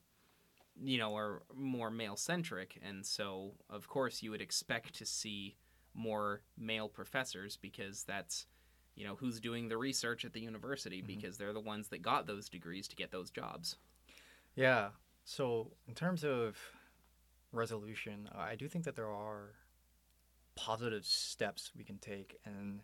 you 0.82 0.96
know 0.98 1.14
are 1.16 1.42
more 1.54 1.90
male 1.90 2.16
centric 2.16 2.78
and 2.82 3.04
so 3.04 3.52
of 3.68 3.86
course 3.88 4.22
you 4.22 4.30
would 4.30 4.40
expect 4.40 4.94
to 4.94 5.04
see 5.04 5.56
more 5.94 6.40
male 6.56 6.88
professors 6.88 7.56
because 7.56 8.04
that's 8.04 8.46
you 8.96 9.04
know 9.06 9.16
who's 9.16 9.38
doing 9.40 9.68
the 9.68 9.76
research 9.76 10.24
at 10.24 10.32
the 10.32 10.40
university 10.40 11.02
Mhm. 11.02 11.06
because 11.06 11.36
they're 11.36 11.52
the 11.52 11.60
ones 11.60 11.88
that 11.88 12.00
got 12.02 12.26
those 12.26 12.48
degrees 12.48 12.88
to 12.88 12.96
get 12.96 13.10
those 13.10 13.30
jobs 13.30 13.76
Yeah. 14.56 14.90
So 15.24 15.72
in 15.86 15.94
terms 15.94 16.24
of 16.24 16.56
resolution, 17.52 18.28
I 18.34 18.56
do 18.56 18.68
think 18.68 18.84
that 18.84 18.96
there 18.96 19.10
are 19.10 19.54
positive 20.56 21.04
steps 21.04 21.70
we 21.76 21.84
can 21.84 21.98
take 21.98 22.36
in 22.46 22.82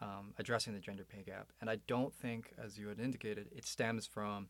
um, 0.00 0.34
addressing 0.38 0.74
the 0.74 0.80
gender 0.80 1.04
pay 1.04 1.22
gap, 1.22 1.52
and 1.60 1.70
I 1.70 1.76
don't 1.86 2.12
think, 2.12 2.52
as 2.62 2.78
you 2.78 2.88
had 2.88 3.00
indicated, 3.00 3.48
it 3.54 3.66
stems 3.66 4.06
from 4.06 4.48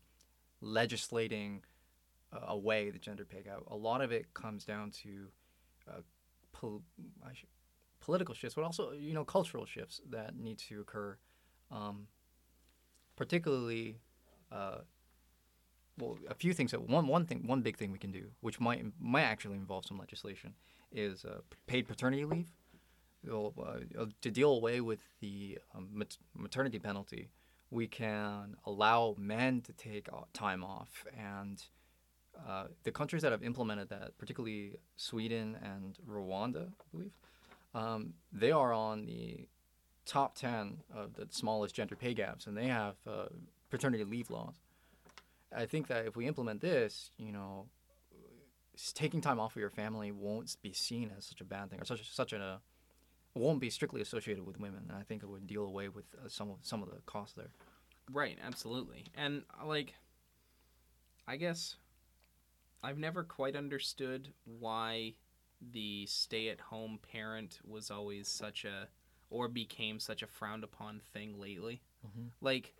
legislating 0.61 1.63
uh, 2.33 2.39
away 2.47 2.89
the 2.89 2.99
gender 2.99 3.25
pay 3.25 3.43
gap. 3.43 3.59
A 3.67 3.75
lot 3.75 4.01
of 4.01 4.11
it 4.11 4.33
comes 4.33 4.65
down 4.65 4.91
to 5.03 5.27
uh, 5.87 6.01
pol- 6.51 6.83
political 8.01 8.35
shifts, 8.35 8.55
but 8.55 8.63
also 8.63 8.91
you 8.91 9.13
know 9.13 9.23
cultural 9.23 9.65
shifts 9.65 10.01
that 10.09 10.35
need 10.35 10.57
to 10.59 10.81
occur, 10.81 11.17
um, 11.71 12.07
particularly. 13.15 13.99
Uh, 14.51 14.79
well, 15.97 16.17
a 16.29 16.35
few 16.35 16.53
things. 16.53 16.71
That 16.71 16.81
one 16.89 17.07
one 17.07 17.25
thing, 17.25 17.47
one 17.47 17.61
big 17.61 17.77
thing 17.77 17.91
we 17.91 17.99
can 17.99 18.11
do, 18.11 18.25
which 18.41 18.59
might 18.59 18.83
might 18.99 19.23
actually 19.23 19.55
involve 19.55 19.85
some 19.85 19.97
legislation, 19.97 20.53
is 20.91 21.25
uh, 21.25 21.39
paid 21.67 21.87
paternity 21.87 22.25
leave. 22.25 22.49
It'll, 23.25 23.53
uh, 23.57 24.05
to 24.21 24.29
deal 24.31 24.51
away 24.51 24.81
with 24.81 24.99
the 25.19 25.57
um, 25.73 26.03
maternity 26.35 26.77
penalty, 26.77 27.29
we 27.71 27.87
can 27.87 28.55
allow 28.65 29.15
men 29.17 29.61
to 29.61 29.73
take 29.73 30.07
uh, 30.13 30.21
time 30.31 30.63
off, 30.63 31.05
and 31.17 31.63
uh, 32.47 32.65
the 32.83 32.91
countries 32.91 33.23
that 33.23 33.31
have 33.31 33.41
implemented 33.41 33.89
that, 33.89 34.15
particularly 34.19 34.77
Sweden 34.95 35.57
and 35.63 35.97
Rwanda, 36.07 36.67
I 36.67 36.85
believe, 36.91 37.13
um, 37.73 38.13
they 38.31 38.51
are 38.51 38.71
on 38.71 39.05
the 39.05 39.47
top 40.05 40.35
ten 40.35 40.83
of 40.93 41.15
the 41.15 41.27
smallest 41.31 41.73
gender 41.73 41.95
pay 41.95 42.13
gaps, 42.13 42.45
and 42.45 42.55
they 42.55 42.67
have 42.67 42.95
uh, 43.07 43.25
paternity 43.71 44.03
leave 44.03 44.29
laws. 44.29 44.61
I 45.53 45.65
think 45.65 45.87
that 45.87 46.05
if 46.05 46.15
we 46.15 46.27
implement 46.27 46.61
this, 46.61 47.11
you 47.17 47.31
know, 47.31 47.67
taking 48.93 49.21
time 49.21 49.39
off 49.39 49.55
of 49.55 49.59
your 49.59 49.69
family 49.69 50.11
won't 50.11 50.55
be 50.61 50.73
seen 50.73 51.11
as 51.17 51.25
such 51.25 51.41
a 51.41 51.45
bad 51.45 51.69
thing 51.69 51.81
or 51.81 51.85
such 51.85 52.11
such 52.11 52.33
a 52.33 52.61
won't 53.33 53.59
be 53.59 53.69
strictly 53.69 54.01
associated 54.01 54.45
with 54.45 54.59
women. 54.59 54.85
And 54.89 54.97
I 54.97 55.03
think 55.03 55.23
it 55.23 55.27
would 55.27 55.47
deal 55.47 55.63
away 55.63 55.89
with 55.89 56.05
uh, 56.15 56.29
some 56.29 56.49
of 56.49 56.57
some 56.61 56.81
of 56.81 56.89
the 56.89 56.97
costs 57.05 57.35
there. 57.35 57.49
Right, 58.11 58.37
absolutely. 58.43 59.05
And 59.15 59.43
uh, 59.61 59.65
like 59.65 59.93
I 61.27 61.37
guess 61.37 61.75
I've 62.83 62.97
never 62.97 63.23
quite 63.23 63.55
understood 63.55 64.33
why 64.45 65.15
the 65.71 66.05
stay-at-home 66.05 66.99
parent 67.11 67.59
was 67.65 67.89
always 67.89 68.27
such 68.27 68.63
a 68.65 68.87
or 69.29 69.47
became 69.47 69.99
such 69.99 70.21
a 70.21 70.27
frowned 70.27 70.63
upon 70.63 71.01
thing 71.13 71.39
lately. 71.39 71.81
Mhm. 72.05 72.29
Like 72.41 72.73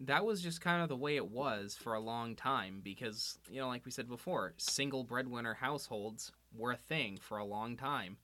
that 0.00 0.24
was 0.24 0.40
just 0.40 0.60
kind 0.60 0.82
of 0.82 0.88
the 0.88 0.96
way 0.96 1.16
it 1.16 1.30
was 1.30 1.76
for 1.78 1.94
a 1.94 2.00
long 2.00 2.34
time 2.34 2.80
because 2.82 3.38
you 3.50 3.60
know 3.60 3.68
like 3.68 3.84
we 3.84 3.90
said 3.90 4.08
before 4.08 4.54
single 4.56 5.04
breadwinner 5.04 5.54
households 5.54 6.32
were 6.56 6.72
a 6.72 6.76
thing 6.76 7.18
for 7.20 7.38
a 7.38 7.44
long 7.44 7.76
time. 7.76 8.16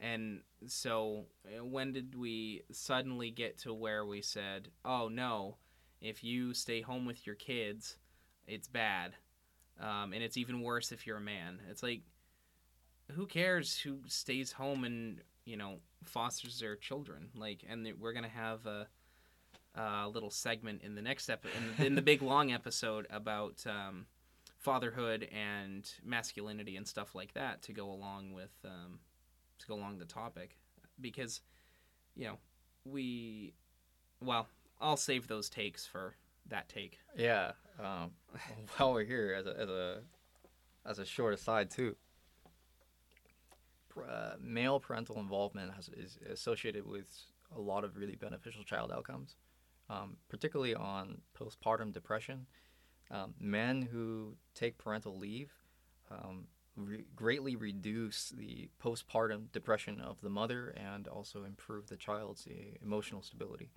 And 0.00 0.40
so 0.66 1.26
uh, 1.46 1.64
when 1.64 1.92
did 1.92 2.16
we 2.16 2.62
suddenly 2.72 3.30
get 3.30 3.58
to 3.58 3.72
where 3.72 4.04
we 4.04 4.20
said 4.20 4.68
oh 4.84 5.08
no 5.08 5.56
if 6.00 6.24
you 6.24 6.54
stay 6.54 6.80
home 6.80 7.06
with 7.06 7.24
your 7.26 7.36
kids 7.36 7.96
it's 8.48 8.66
bad 8.66 9.14
um, 9.80 10.12
and 10.12 10.22
it's 10.22 10.36
even 10.36 10.62
worse 10.62 10.92
if 10.92 11.06
you're 11.06 11.16
a 11.18 11.20
man. 11.20 11.60
It's 11.70 11.82
like 11.82 12.02
who 13.12 13.26
cares 13.26 13.78
who 13.78 13.98
stays 14.06 14.52
home 14.52 14.84
and 14.84 15.20
you 15.44 15.56
know 15.56 15.76
fosters 16.04 16.60
their 16.60 16.76
children? 16.76 17.28
Like 17.34 17.64
and 17.68 17.86
we're 17.98 18.12
gonna 18.12 18.28
have 18.28 18.66
a 18.66 18.88
uh, 19.78 20.06
little 20.08 20.30
segment 20.30 20.82
in 20.82 20.94
the 20.94 21.02
next 21.02 21.28
episode, 21.30 21.56
in, 21.56 21.76
the- 21.76 21.86
in 21.86 21.94
the 21.94 22.02
big 22.02 22.22
long 22.22 22.52
episode 22.52 23.06
about 23.10 23.64
um, 23.66 24.06
fatherhood 24.58 25.28
and 25.32 25.90
masculinity 26.04 26.76
and 26.76 26.86
stuff 26.86 27.14
like 27.14 27.32
that 27.34 27.62
to 27.62 27.72
go 27.72 27.90
along 27.90 28.32
with 28.32 28.52
um, 28.64 28.98
to 29.58 29.66
go 29.66 29.74
along 29.74 29.98
the 29.98 30.04
topic, 30.04 30.56
because 31.00 31.40
you 32.16 32.26
know 32.26 32.38
we, 32.84 33.54
well, 34.20 34.48
I'll 34.80 34.96
save 34.96 35.28
those 35.28 35.48
takes 35.48 35.86
for 35.86 36.16
that 36.48 36.68
take. 36.68 36.98
Yeah. 37.16 37.52
Um, 37.80 38.10
while 38.76 38.92
we're 38.92 39.04
here, 39.04 39.34
as 39.38 39.46
a 39.46 39.58
as 39.58 39.68
a 39.68 40.00
as 40.84 40.98
a 40.98 41.04
short 41.06 41.32
aside 41.32 41.70
too, 41.70 41.94
uh, 43.96 44.32
male 44.40 44.80
parental 44.80 45.18
involvement 45.18 45.72
has, 45.74 45.88
is 45.90 46.18
associated 46.30 46.86
with 46.86 47.06
a 47.56 47.60
lot 47.60 47.84
of 47.84 47.96
really 47.96 48.16
beneficial 48.16 48.64
child 48.64 48.90
outcomes, 48.90 49.36
um, 49.92 50.16
particularly 50.28 50.74
on 50.74 51.20
postpartum 51.38 51.92
depression. 51.92 52.46
Um, 53.10 53.34
men 53.38 53.82
who 53.82 54.36
take 54.54 54.78
parental 54.78 55.18
leave 55.18 55.52
um, 56.10 56.46
re- 56.76 57.04
greatly 57.14 57.56
reduce 57.56 58.30
the 58.30 58.68
postpartum 58.82 59.52
depression 59.52 60.00
of 60.00 60.20
the 60.22 60.30
mother 60.30 60.74
and 60.76 61.06
also 61.08 61.44
improve 61.44 61.88
the 61.88 61.96
child's 61.96 62.46
uh, 62.46 62.52
emotional 62.82 63.22
stability. 63.22 63.70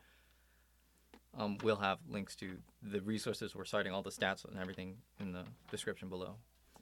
Um, 1.37 1.57
we'll 1.63 1.75
have 1.77 1.99
links 2.09 2.35
to 2.37 2.57
the 2.81 3.01
resources 3.01 3.53
we're 3.55 3.65
citing, 3.65 3.91
all 3.91 4.01
the 4.01 4.09
stats 4.09 4.45
and 4.45 4.57
everything 4.57 4.97
in 5.19 5.33
the 5.33 5.43
description 5.69 6.07
below. 6.07 6.35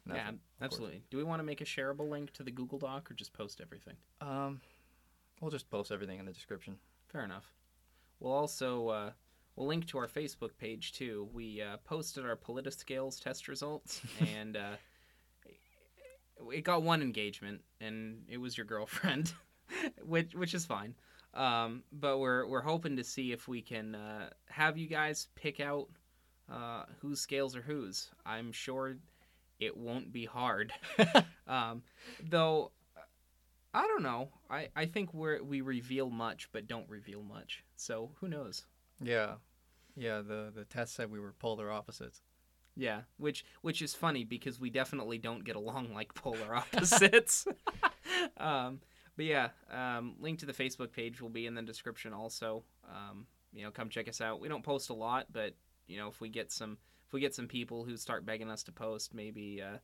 And 0.05 0.15
yeah, 0.15 0.31
absolutely. 0.61 1.01
Do 1.09 1.17
we 1.17 1.23
want 1.23 1.39
to 1.39 1.43
make 1.43 1.61
a 1.61 1.65
shareable 1.65 2.09
link 2.09 2.33
to 2.33 2.43
the 2.43 2.51
Google 2.51 2.77
Doc 2.77 3.09
or 3.09 3.15
just 3.15 3.33
post 3.33 3.61
everything? 3.61 3.95
Um, 4.21 4.61
we'll 5.41 5.49
just 5.49 5.71
post 5.71 5.91
everything 5.91 6.19
in 6.19 6.25
the 6.25 6.33
description. 6.33 6.77
Fair 7.07 7.23
enough. 7.23 7.51
We'll 8.19 8.33
also 8.33 8.89
uh, 8.89 9.11
we'll 9.55 9.67
link 9.67 9.87
to 9.87 9.97
our 9.97 10.07
Facebook 10.07 10.57
page 10.57 10.93
too. 10.93 11.29
We 11.33 11.61
uh, 11.61 11.77
posted 11.83 12.25
our 12.25 12.35
Politiscales 12.35 13.21
test 13.21 13.47
results, 13.47 14.01
and 14.35 14.57
uh, 14.57 14.75
it 16.51 16.63
got 16.63 16.83
one 16.83 17.01
engagement, 17.01 17.61
and 17.81 18.23
it 18.27 18.37
was 18.37 18.57
your 18.57 18.65
girlfriend, 18.65 19.33
which 20.05 20.33
which 20.33 20.53
is 20.53 20.65
fine. 20.65 20.95
Um, 21.33 21.83
but 21.91 22.19
we're 22.19 22.47
we're 22.47 22.61
hoping 22.61 22.97
to 22.97 23.03
see 23.03 23.31
if 23.31 23.47
we 23.47 23.61
can 23.61 23.95
uh, 23.95 24.29
have 24.49 24.77
you 24.77 24.87
guys 24.87 25.27
pick 25.35 25.59
out 25.59 25.87
uh, 26.51 26.83
whose 26.99 27.19
scales 27.19 27.55
are 27.55 27.61
whose. 27.61 28.09
I'm 28.25 28.51
sure 28.51 28.97
it 29.59 29.75
won't 29.75 30.11
be 30.11 30.25
hard, 30.25 30.73
um, 31.47 31.83
though. 32.29 32.71
I 33.75 33.87
don't 33.87 34.03
know. 34.03 34.29
I, 34.51 34.67
I 34.75 34.85
think 34.85 35.15
we're 35.15 35.41
we 35.41 35.61
reveal 35.61 36.11
much 36.11 36.47
but 36.51 36.67
don't 36.67 36.87
reveal 36.87 37.23
much. 37.23 37.63
So 37.75 38.11
who 38.19 38.27
knows? 38.27 38.65
Yeah, 39.03 39.35
yeah. 39.95 40.21
The 40.21 40.51
the 40.53 40.65
test 40.65 40.95
said 40.95 41.11
we 41.11 41.19
were 41.19 41.33
polar 41.33 41.71
opposites. 41.71 42.21
Yeah, 42.75 43.01
which 43.17 43.45
which 43.61 43.81
is 43.81 43.93
funny 43.93 44.23
because 44.23 44.59
we 44.59 44.69
definitely 44.69 45.17
don't 45.17 45.43
get 45.43 45.55
along 45.55 45.93
like 45.93 46.13
polar 46.15 46.55
opposites. 46.55 47.47
um, 48.37 48.79
but 49.15 49.25
yeah, 49.25 49.49
um, 49.71 50.15
link 50.19 50.39
to 50.39 50.45
the 50.45 50.53
Facebook 50.53 50.91
page 50.91 51.21
will 51.21 51.29
be 51.29 51.45
in 51.45 51.55
the 51.55 51.61
description 51.61 52.13
also. 52.13 52.63
Um, 52.89 53.27
you 53.53 53.63
know, 53.63 53.71
come 53.71 53.89
check 53.89 54.07
us 54.07 54.21
out. 54.21 54.39
We 54.39 54.47
don't 54.47 54.63
post 54.63 54.89
a 54.89 54.93
lot, 54.93 55.27
but 55.31 55.53
you 55.87 55.97
know, 55.97 56.07
if 56.07 56.19
we 56.19 56.29
get 56.29 56.51
some 56.51 56.77
if 57.07 57.13
we 57.13 57.21
get 57.21 57.35
some 57.35 57.47
people 57.47 57.83
who 57.83 57.95
start 57.95 58.25
begging 58.25 58.49
us 58.49 58.63
to 58.63 58.71
post, 58.71 59.13
maybe 59.13 59.61
uh, 59.61 59.77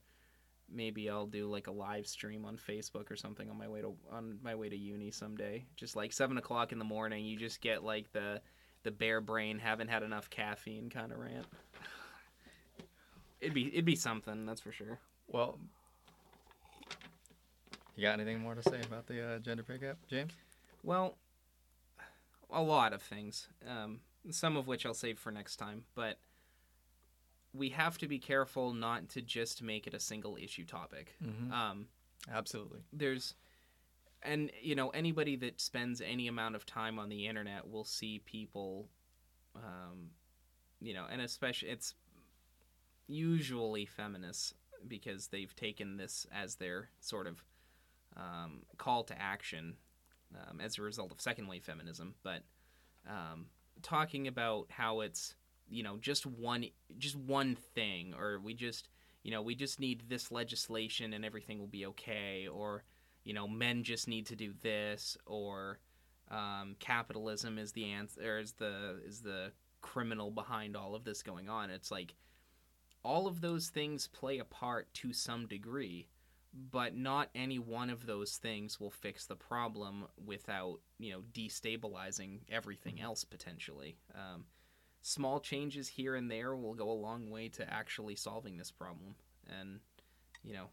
maybe 0.71 1.09
I'll 1.09 1.27
do 1.27 1.47
like 1.47 1.67
a 1.67 1.71
live 1.71 2.07
stream 2.07 2.45
on 2.45 2.57
Facebook 2.57 3.11
or 3.11 3.15
something 3.15 3.49
on 3.49 3.57
my 3.57 3.67
way 3.67 3.81
to 3.81 3.93
on 4.11 4.39
my 4.41 4.55
way 4.55 4.69
to 4.69 4.75
uni 4.75 5.11
someday. 5.11 5.65
Just 5.75 5.95
like 5.95 6.11
seven 6.11 6.37
o'clock 6.37 6.71
in 6.71 6.79
the 6.79 6.85
morning, 6.85 7.25
you 7.25 7.37
just 7.37 7.61
get 7.61 7.83
like 7.83 8.11
the 8.11 8.41
the 8.83 8.91
bare 8.91 9.21
brain 9.21 9.59
haven't 9.59 9.89
had 9.89 10.03
enough 10.03 10.29
caffeine 10.29 10.89
kind 10.89 11.11
of 11.11 11.19
rant. 11.19 11.45
It'd 13.41 13.53
be 13.53 13.67
it'd 13.67 13.85
be 13.85 13.95
something, 13.95 14.45
that's 14.45 14.61
for 14.61 14.71
sure. 14.71 14.99
Well, 15.27 15.59
you 17.95 18.03
got 18.03 18.13
anything 18.13 18.39
more 18.39 18.55
to 18.55 18.63
say 18.63 18.81
about 18.81 19.07
the 19.07 19.35
uh, 19.35 19.39
gender 19.39 19.63
pay 19.63 19.77
gap, 19.77 19.97
James? 20.09 20.31
Well, 20.83 21.17
a 22.49 22.61
lot 22.61 22.93
of 22.93 23.01
things. 23.01 23.47
Um, 23.67 23.99
some 24.31 24.57
of 24.57 24.67
which 24.67 24.85
I'll 24.85 24.93
save 24.93 25.19
for 25.19 25.31
next 25.31 25.57
time, 25.57 25.83
but 25.95 26.19
we 27.53 27.69
have 27.69 27.97
to 27.97 28.07
be 28.07 28.19
careful 28.19 28.73
not 28.73 29.09
to 29.09 29.21
just 29.21 29.61
make 29.61 29.87
it 29.87 29.93
a 29.93 29.99
single 29.99 30.37
issue 30.37 30.65
topic. 30.65 31.15
Mm-hmm. 31.23 31.51
Um, 31.51 31.85
Absolutely. 32.31 32.79
there's 32.93 33.33
and 34.23 34.51
you 34.61 34.75
know 34.75 34.89
anybody 34.89 35.35
that 35.35 35.59
spends 35.61 36.01
any 36.01 36.27
amount 36.27 36.55
of 36.55 36.65
time 36.65 36.99
on 36.99 37.09
the 37.09 37.27
internet 37.27 37.69
will 37.69 37.85
see 37.85 38.19
people 38.25 38.89
um 39.55 40.09
you 40.81 40.93
know 40.93 41.05
and 41.09 41.21
especially 41.21 41.69
it's 41.69 41.93
usually 43.07 43.85
feminists 43.85 44.53
because 44.87 45.27
they've 45.27 45.55
taken 45.55 45.97
this 45.97 46.25
as 46.31 46.55
their 46.55 46.89
sort 46.99 47.27
of 47.27 47.43
um, 48.15 48.61
call 48.77 49.03
to 49.03 49.19
action 49.19 49.75
um, 50.35 50.61
as 50.61 50.77
a 50.77 50.81
result 50.81 51.11
of 51.11 51.21
second 51.21 51.47
wave 51.47 51.63
feminism. 51.63 52.15
But 52.23 52.43
um, 53.07 53.47
talking 53.81 54.27
about 54.27 54.67
how 54.69 55.01
it's 55.01 55.35
you 55.69 55.83
know 55.83 55.97
just 55.97 56.25
one 56.25 56.65
just 56.97 57.15
one 57.15 57.55
thing 57.55 58.13
or 58.17 58.39
we 58.39 58.53
just 58.53 58.89
you 59.23 59.31
know 59.31 59.41
we 59.41 59.55
just 59.55 59.79
need 59.79 60.03
this 60.07 60.31
legislation 60.31 61.13
and 61.13 61.23
everything 61.23 61.59
will 61.59 61.67
be 61.67 61.85
okay 61.85 62.47
or 62.47 62.83
you 63.29 63.35
know 63.35 63.47
men 63.47 63.83
just 63.83 64.07
need 64.07 64.25
to 64.25 64.35
do 64.35 64.55
this 64.63 65.15
or 65.27 65.77
um, 66.31 66.75
capitalism 66.79 67.59
is 67.59 67.71
the 67.73 67.91
answer 67.91 68.39
is 68.39 68.53
the 68.53 68.99
is 69.05 69.21
the 69.21 69.51
criminal 69.81 70.31
behind 70.31 70.75
all 70.75 70.95
of 70.95 71.03
this 71.03 71.21
going 71.21 71.47
on. 71.47 71.69
It's 71.69 71.91
like 71.91 72.15
all 73.03 73.27
of 73.27 73.39
those 73.39 73.67
things 73.67 74.07
play 74.07 74.39
a 74.39 74.45
part 74.45 74.91
to 74.95 75.13
some 75.13 75.45
degree 75.45 76.07
but 76.71 76.95
not 76.95 77.29
any 77.35 77.59
one 77.59 77.91
of 77.91 78.07
those 78.07 78.37
things 78.37 78.79
will 78.79 78.89
fix 78.89 79.27
the 79.27 79.35
problem 79.35 80.05
without 80.25 80.79
you 80.97 81.11
know 81.11 81.21
destabilizing 81.31 82.39
everything 82.51 82.99
else 82.99 83.23
potentially. 83.23 83.95
Um, 84.15 84.45
small 85.03 85.39
changes 85.39 85.87
here 85.87 86.15
and 86.15 86.31
there 86.31 86.55
will 86.55 86.73
go 86.73 86.89
a 86.89 86.93
long 86.93 87.29
way 87.29 87.47
to 87.49 87.71
actually 87.71 88.15
solving 88.15 88.57
this 88.57 88.71
problem. 88.71 89.13
And 89.47 89.81
you 90.43 90.53
know 90.53 90.69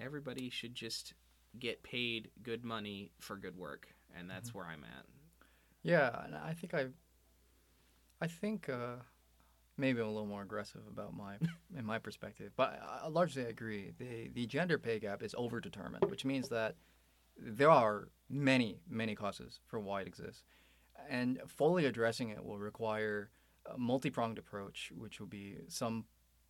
everybody 0.00 0.50
should 0.50 0.74
just 0.74 1.14
get 1.58 1.82
paid 1.82 2.30
good 2.42 2.64
money 2.64 3.12
for 3.18 3.36
good 3.36 3.56
work 3.56 3.88
and 4.16 4.28
that's 4.28 4.54
where 4.54 4.66
i'm 4.66 4.84
at. 4.84 5.04
Yeah, 5.82 6.24
and 6.24 6.34
I 6.36 6.54
think 6.54 6.74
I, 6.74 6.86
I 8.20 8.26
think 8.28 8.68
uh, 8.68 8.96
maybe 9.76 10.00
I'm 10.00 10.06
a 10.06 10.10
little 10.10 10.26
more 10.26 10.42
aggressive 10.42 10.82
about 10.88 11.14
my 11.14 11.34
in 11.76 11.84
my 11.84 11.98
perspective, 11.98 12.52
but 12.56 12.80
I, 12.82 13.06
I 13.06 13.08
largely 13.08 13.44
agree. 13.44 13.92
the 13.98 14.30
The 14.32 14.46
gender 14.46 14.78
pay 14.78 14.98
gap 15.00 15.22
is 15.22 15.34
overdetermined, 15.34 16.08
which 16.08 16.24
means 16.24 16.48
that 16.50 16.76
there 17.36 17.70
are 17.70 18.08
many 18.30 18.80
many 18.88 19.14
causes 19.14 19.60
for 19.66 19.80
why 19.80 20.02
it 20.02 20.06
exists, 20.06 20.44
and 21.08 21.40
fully 21.48 21.86
addressing 21.86 22.28
it 22.28 22.44
will 22.44 22.58
require 22.58 23.30
a 23.66 23.76
multi 23.76 24.10
pronged 24.10 24.38
approach, 24.38 24.92
which 24.94 25.18
will 25.18 25.26
be 25.26 25.56
some 25.68 26.04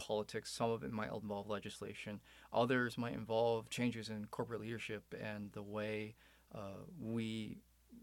politics. 0.06 0.50
Some 0.50 0.70
of 0.70 0.82
it 0.82 0.92
might 0.92 1.12
involve 1.12 1.48
legislation. 1.48 2.20
Others 2.52 2.98
might 2.98 3.14
involve 3.14 3.70
changes 3.70 4.08
in 4.08 4.26
corporate 4.26 4.60
leadership 4.60 5.02
and 5.22 5.52
the 5.52 5.62
way 5.62 6.14
uh, 6.54 6.82
we 7.00 7.58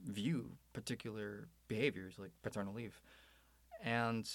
view 0.06 0.52
particular 0.74 1.50
behaviors 1.68 2.16
like 2.18 2.32
paternal 2.42 2.74
leave. 2.74 3.02
And 3.84 4.30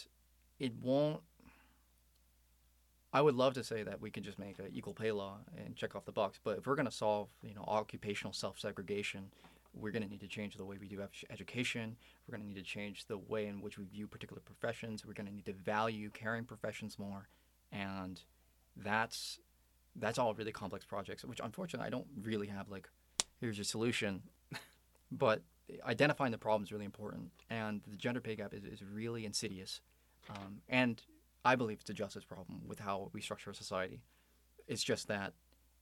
it 0.59 0.73
won't. 0.83 1.21
I 3.13 3.21
would 3.21 3.37
love 3.37 3.55
to 3.55 3.65
say 3.65 3.85
that 3.85 4.01
we 4.01 4.11
can 4.11 4.25
just 4.25 4.39
make 4.39 4.59
an 4.59 4.67
equal 4.73 4.93
pay 4.93 5.13
law 5.13 5.39
and 5.57 5.77
check 5.77 5.95
off 5.95 6.05
the 6.05 6.13
box, 6.13 6.41
but 6.43 6.59
if 6.59 6.67
we're 6.67 6.75
going 6.75 6.87
to 6.87 6.93
solve, 6.93 7.29
you 7.43 7.55
know, 7.55 7.65
occupational 7.69 8.33
self-segregation, 8.33 9.31
we're 9.73 9.93
going 9.93 10.03
to 10.03 10.09
need 10.09 10.21
to 10.21 10.29
change 10.29 10.57
the 10.57 10.65
way 10.65 10.77
we 10.81 10.89
do 10.89 11.01
education. 11.31 11.97
We're 12.27 12.37
going 12.37 12.43
to 12.43 12.49
need 12.49 12.65
to 12.65 12.69
change 12.69 13.07
the 13.07 13.19
way 13.19 13.47
in 13.47 13.61
which 13.61 13.79
we 13.79 13.85
view 13.85 14.07
particular 14.07 14.43
professions. 14.45 15.05
We're 15.05 15.15
going 15.15 15.27
to 15.27 15.35
need 15.35 15.47
to 15.47 15.53
value 15.53 16.11
caring 16.11 16.45
professions 16.45 16.99
more, 16.99 17.29
and 17.75 18.21
that's 18.77 19.39
that's 19.97 20.19
all 20.19 20.35
really 20.35 20.53
complex 20.53 20.85
projects, 20.85 21.25
which 21.25 21.41
unfortunately 21.43 21.87
I 21.87 21.91
don't 21.91 22.07
really 22.23 22.49
have 22.49 22.69
like, 22.69 22.89
here's 23.41 23.57
your 23.57 23.65
solution. 23.65 24.23
but 25.13 25.43
identifying 25.87 26.33
the 26.33 26.39
problem 26.39 26.65
is 26.65 26.73
really 26.73 26.85
important, 26.85 27.31
and 27.51 27.83
the 27.87 27.97
gender 27.97 28.21
pay 28.21 28.37
gap 28.37 28.55
is, 28.55 28.65
is 28.65 28.83
really 28.83 29.25
insidious, 29.25 29.81
um, 30.31 30.63
and 30.69 31.03
I 31.45 31.57
believe 31.57 31.79
it's 31.81 31.91
a 31.91 31.95
justice 31.95 32.25
problem 32.25 32.63
with 32.67 32.81
how 32.81 33.11
we 33.13 33.21
structure 33.21 33.53
society. 33.53 34.01
It's 34.67 34.83
just 34.83 35.09
that 35.09 35.35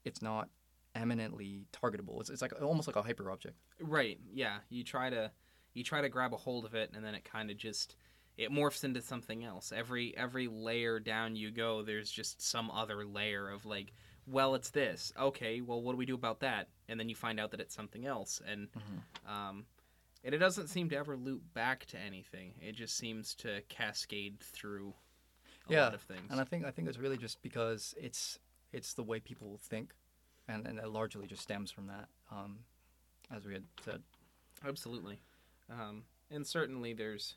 it's 0.04 0.20
not 0.20 0.48
eminently 0.94 1.66
targetable. 1.72 2.20
It's, 2.20 2.30
it's 2.30 2.42
like 2.42 2.60
almost 2.60 2.86
like 2.88 2.96
a 2.96 3.02
hyper 3.02 3.30
object. 3.30 3.56
Right. 3.80 4.18
Yeah. 4.32 4.58
You 4.68 4.84
try 4.84 5.10
to 5.10 5.30
you 5.74 5.84
try 5.84 6.02
to 6.02 6.08
grab 6.08 6.34
a 6.34 6.36
hold 6.36 6.64
of 6.64 6.74
it, 6.74 6.90
and 6.94 7.04
then 7.04 7.14
it 7.14 7.24
kind 7.24 7.50
of 7.50 7.56
just 7.56 7.96
it 8.36 8.50
morphs 8.50 8.84
into 8.84 9.02
something 9.02 9.44
else. 9.44 9.72
Every 9.72 10.16
every 10.16 10.48
layer 10.48 10.98
down 11.00 11.36
you 11.36 11.50
go, 11.50 11.82
there's 11.82 12.10
just 12.10 12.40
some 12.42 12.70
other 12.70 13.04
layer 13.04 13.48
of 13.50 13.64
like, 13.66 13.92
well, 14.26 14.54
it's 14.54 14.70
this. 14.70 15.12
Okay. 15.18 15.60
Well, 15.60 15.82
what 15.82 15.92
do 15.92 15.98
we 15.98 16.06
do 16.06 16.14
about 16.14 16.40
that? 16.40 16.68
And 16.88 16.98
then 16.98 17.08
you 17.08 17.14
find 17.14 17.38
out 17.40 17.50
that 17.50 17.60
it's 17.60 17.74
something 17.74 18.06
else, 18.06 18.40
and 18.46 18.68
um, 19.28 19.66
and 20.24 20.34
it 20.34 20.38
doesn't 20.38 20.68
seem 20.68 20.88
to 20.90 20.96
ever 20.96 21.16
loop 21.16 21.42
back 21.54 21.86
to 21.86 21.98
anything. 21.98 22.54
It 22.60 22.72
just 22.76 22.96
seems 22.96 23.34
to 23.36 23.62
cascade 23.68 24.40
through 24.40 24.94
a 25.68 25.72
Yeah, 25.72 25.84
lot 25.84 25.94
of 25.94 26.02
things. 26.02 26.30
And 26.30 26.40
I 26.40 26.44
think 26.44 26.64
I 26.64 26.70
think 26.70 26.88
it's 26.88 26.98
really 26.98 27.16
just 27.16 27.42
because 27.42 27.94
it's 27.98 28.38
it's 28.72 28.94
the 28.94 29.02
way 29.02 29.20
people 29.20 29.58
think, 29.62 29.92
and 30.48 30.66
and 30.66 30.78
it 30.78 30.88
largely 30.88 31.26
just 31.26 31.42
stems 31.42 31.70
from 31.70 31.88
that. 31.88 32.08
Um, 32.30 32.60
as 33.34 33.46
we 33.46 33.54
had 33.54 33.64
said. 33.84 34.02
Absolutely, 34.66 35.18
um, 35.70 36.04
and 36.30 36.46
certainly 36.46 36.92
there's 36.92 37.36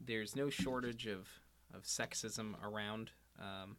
there's 0.00 0.36
no 0.36 0.50
shortage 0.50 1.06
of 1.06 1.28
of 1.74 1.84
sexism 1.84 2.54
around. 2.62 3.10
Um, 3.38 3.76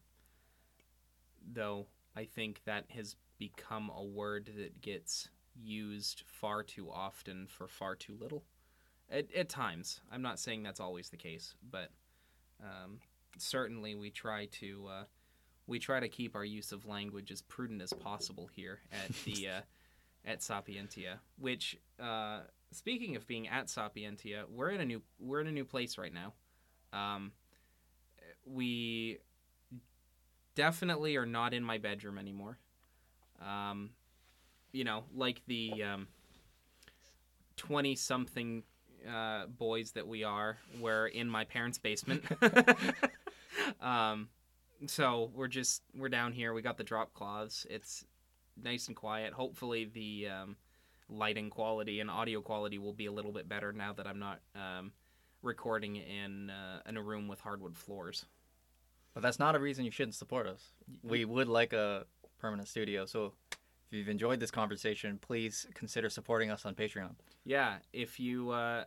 though 1.54 1.88
I 2.16 2.26
think 2.26 2.62
that 2.66 2.86
has 2.90 3.16
become 3.38 3.90
a 3.96 4.04
word 4.04 4.52
that 4.58 4.82
gets 4.82 5.30
used 5.56 6.24
far 6.26 6.64
too 6.64 6.90
often 6.92 7.48
for 7.48 7.68
far 7.68 7.96
too 7.96 8.18
little. 8.20 8.44
At, 9.10 9.34
at 9.34 9.50
times, 9.50 10.02
I'm 10.12 10.22
not 10.22 10.40
saying 10.40 10.64
that's 10.64 10.80
always 10.80 11.10
the 11.10 11.18
case, 11.18 11.56
but 11.72 11.92
um, 12.62 13.00
certainly 13.38 13.96
we 13.96 14.10
try 14.10 14.48
to 14.60 14.88
uh, 14.90 15.04
we 15.66 15.80
try 15.80 16.00
to 16.00 16.10
keep 16.10 16.36
our 16.36 16.46
use 16.46 16.72
of 16.72 16.86
language 16.86 17.32
as 17.32 17.42
prudent 17.42 17.82
as 17.82 17.94
possible 17.94 18.50
here 18.54 18.80
at 18.92 19.14
the 19.24 19.48
uh, 19.58 19.62
at 20.28 20.44
Sapientia. 20.44 21.20
Which, 21.40 21.78
uh, 22.00 22.42
speaking 22.72 23.16
of 23.16 23.26
being 23.26 23.48
at 23.48 23.70
Sapientia, 23.70 24.46
we're 24.50 24.70
in 24.70 24.82
a 24.82 24.86
new 24.86 25.02
we're 25.20 25.42
in 25.42 25.48
a 25.48 25.52
new 25.52 25.66
place 25.66 25.98
right 25.98 26.14
now. 26.14 26.34
Um, 26.94 27.32
we 28.46 29.18
definitely 30.54 31.16
are 31.16 31.26
not 31.26 31.54
in 31.54 31.64
my 31.64 31.80
bedroom 31.80 32.18
anymore. 32.20 32.60
Um, 33.42 33.92
you 34.72 34.84
know, 34.84 35.06
like 35.16 35.42
the 35.48 35.84
twenty 37.56 37.96
something 37.96 38.64
uh, 39.08 39.46
boys 39.48 39.92
that 39.92 40.08
we 40.08 40.24
are, 40.24 40.58
we're 40.80 41.08
in 41.08 41.30
my 41.30 41.46
parents' 41.46 41.78
basement. 41.78 42.24
um, 43.82 44.28
so 44.86 45.32
we're 45.34 45.48
just 45.48 45.82
we're 45.96 46.10
down 46.10 46.34
here. 46.34 46.54
We 46.54 46.62
got 46.62 46.78
the 46.78 46.84
drop 46.84 47.14
cloths. 47.14 47.66
It's 47.70 48.06
nice 48.62 48.88
and 48.88 48.96
quiet. 48.96 49.34
Hopefully 49.34 49.86
the 49.86 50.28
um, 50.28 50.56
lighting 51.10 51.50
quality 51.50 52.00
and 52.00 52.10
audio 52.10 52.42
quality 52.42 52.78
will 52.78 52.94
be 52.94 53.06
a 53.06 53.12
little 53.12 53.32
bit 53.32 53.48
better 53.48 53.72
now 53.72 53.94
that 53.94 54.08
I'm 54.08 54.20
not 54.20 54.40
um, 54.56 54.92
recording 55.42 55.98
in 55.98 56.50
uh, 56.50 56.82
in 56.88 56.98
a 56.98 57.02
room 57.02 57.28
with 57.28 57.40
hardwood 57.40 57.76
floors. 57.76 58.26
But 59.14 59.24
that's 59.24 59.40
not 59.40 59.56
a 59.56 59.60
reason 59.60 59.86
you 59.86 59.92
shouldn't 59.92 60.16
support 60.16 60.46
us. 60.46 60.62
We 61.02 61.26
would 61.26 61.48
like 61.48 61.74
a 61.74 62.06
permanent 62.40 62.68
studio. 62.68 63.06
So 63.06 63.34
if 63.52 63.98
you've 63.98 64.10
enjoyed 64.10 64.40
this 64.40 64.52
conversation, 64.52 65.18
please 65.18 65.66
consider 65.74 66.10
supporting 66.10 66.52
us 66.52 66.66
on 66.66 66.76
Patreon. 66.76 67.16
Yeah, 67.44 67.78
if 67.94 68.20
you 68.20 68.52
uh, 68.52 68.84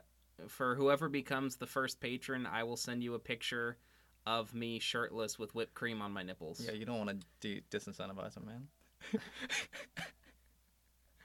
for 0.48 0.74
whoever 0.74 1.08
becomes 1.08 1.56
the 1.56 1.66
first 1.66 2.00
patron, 2.00 2.46
I 2.46 2.64
will 2.64 2.76
send 2.76 3.02
you 3.02 3.14
a 3.14 3.18
picture 3.18 3.78
of 4.26 4.54
me 4.54 4.78
shirtless 4.78 5.38
with 5.38 5.54
whipped 5.54 5.74
cream 5.74 6.02
on 6.02 6.12
my 6.12 6.22
nipples. 6.22 6.60
Yeah, 6.64 6.72
you 6.72 6.84
don't 6.84 6.98
want 6.98 7.20
to 7.20 7.26
de- 7.40 7.62
disincentivize 7.70 8.34
them, 8.34 8.46
man. 8.46 8.68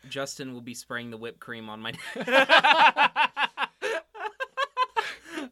Justin 0.09 0.53
will 0.53 0.61
be 0.61 0.73
spraying 0.73 1.09
the 1.11 1.17
whipped 1.17 1.39
cream 1.39 1.69
on 1.69 1.81
my. 1.81 1.93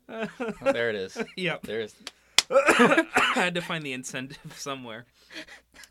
Oh, 0.10 0.72
there 0.72 0.90
it 0.90 0.96
is. 0.96 1.18
yep. 1.36 1.64
There's 1.64 1.96
I 2.52 3.06
had 3.34 3.56
to 3.56 3.62
find 3.62 3.84
the 3.84 3.94
incentive 3.94 4.54
somewhere. 4.56 5.06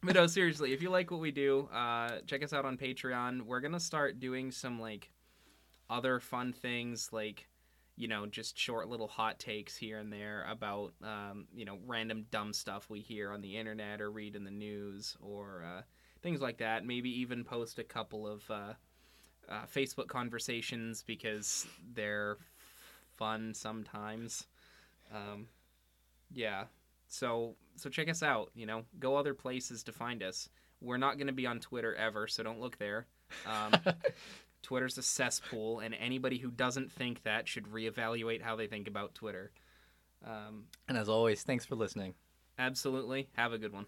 But 0.03 0.15
no, 0.15 0.27
seriously, 0.27 0.73
if 0.73 0.83
you 0.83 0.91
like 0.91 1.11
what 1.11 1.21
we 1.21 1.31
do, 1.31 1.69
uh, 1.73 2.19
check 2.27 2.43
us 2.43 2.53
out 2.53 2.65
on 2.65 2.77
Patreon. 2.77 3.43
We're 3.43 3.61
gonna 3.61 3.81
start 3.81 4.21
doing 4.21 4.51
some 4.51 4.81
like 4.81 5.11
other 5.91 6.21
fun 6.21 6.53
things, 6.53 7.09
like 7.13 7.49
you 7.97 8.09
know, 8.09 8.27
just 8.27 8.59
short 8.59 8.89
little 8.89 9.09
hot 9.09 9.39
takes 9.39 9.77
here 9.77 9.99
and 9.99 10.13
there 10.13 10.47
about 10.49 10.93
um, 11.03 11.47
you 11.55 11.65
know 11.65 11.79
random 11.87 12.27
dumb 12.31 12.53
stuff 12.53 12.89
we 12.91 13.01
hear 13.01 13.33
on 13.33 13.41
the 13.41 13.57
internet 13.57 14.01
or 14.01 14.11
read 14.11 14.37
in 14.37 14.45
the 14.45 14.51
news 14.51 15.17
or 15.21 15.65
uh, 15.65 15.83
things 16.23 16.41
like 16.41 16.59
that. 16.59 16.85
Maybe 16.85 17.11
even 17.21 17.45
post 17.45 17.79
a 17.79 17.85
couple 17.85 18.27
of 18.27 18.51
uh, 18.51 18.73
uh, 19.49 19.65
Facebook 19.75 20.09
conversations 20.09 21.03
because 21.07 21.67
they're 21.95 22.39
fun 23.17 23.55
sometimes. 23.55 24.47
Um, 25.15 25.47
yeah. 26.33 26.65
So 27.09 27.57
so 27.77 27.91
check 27.91 28.09
us 28.09 28.23
out. 28.23 28.51
You 28.55 28.67
know, 28.67 28.85
go 28.99 29.17
other 29.17 29.35
places 29.35 29.83
to 29.85 29.93
find 29.93 30.23
us. 30.23 30.49
We're 30.81 30.97
not 30.97 31.17
going 31.17 31.29
to 31.29 31.33
be 31.33 31.47
on 31.47 31.61
Twitter 31.61 31.95
ever, 31.95 32.27
so 32.27 32.43
don't 32.43 32.61
look 32.61 32.79
there. 32.79 33.07
Um, 33.47 33.73
Twitter's 34.63 34.99
a 34.99 35.03
cesspool, 35.03 35.81
and 35.81 35.95
anybody 35.95 36.39
who 36.39 36.51
doesn't 36.51 36.91
think 36.91 37.23
that 37.25 37.47
should 37.49 37.67
reevaluate 37.67 38.43
how 38.43 38.57
they 38.57 38.67
think 38.67 38.89
about 38.89 39.15
Twitter. 39.15 39.53
Um, 40.25 40.65
and 40.89 40.97
as 40.97 41.09
always, 41.09 41.43
thanks 41.43 41.65
for 41.65 41.75
listening. 41.75 42.15
absolutely. 42.59 43.29
Have 43.37 43.53
a 43.53 43.59
good 43.59 43.73
one. 43.73 43.81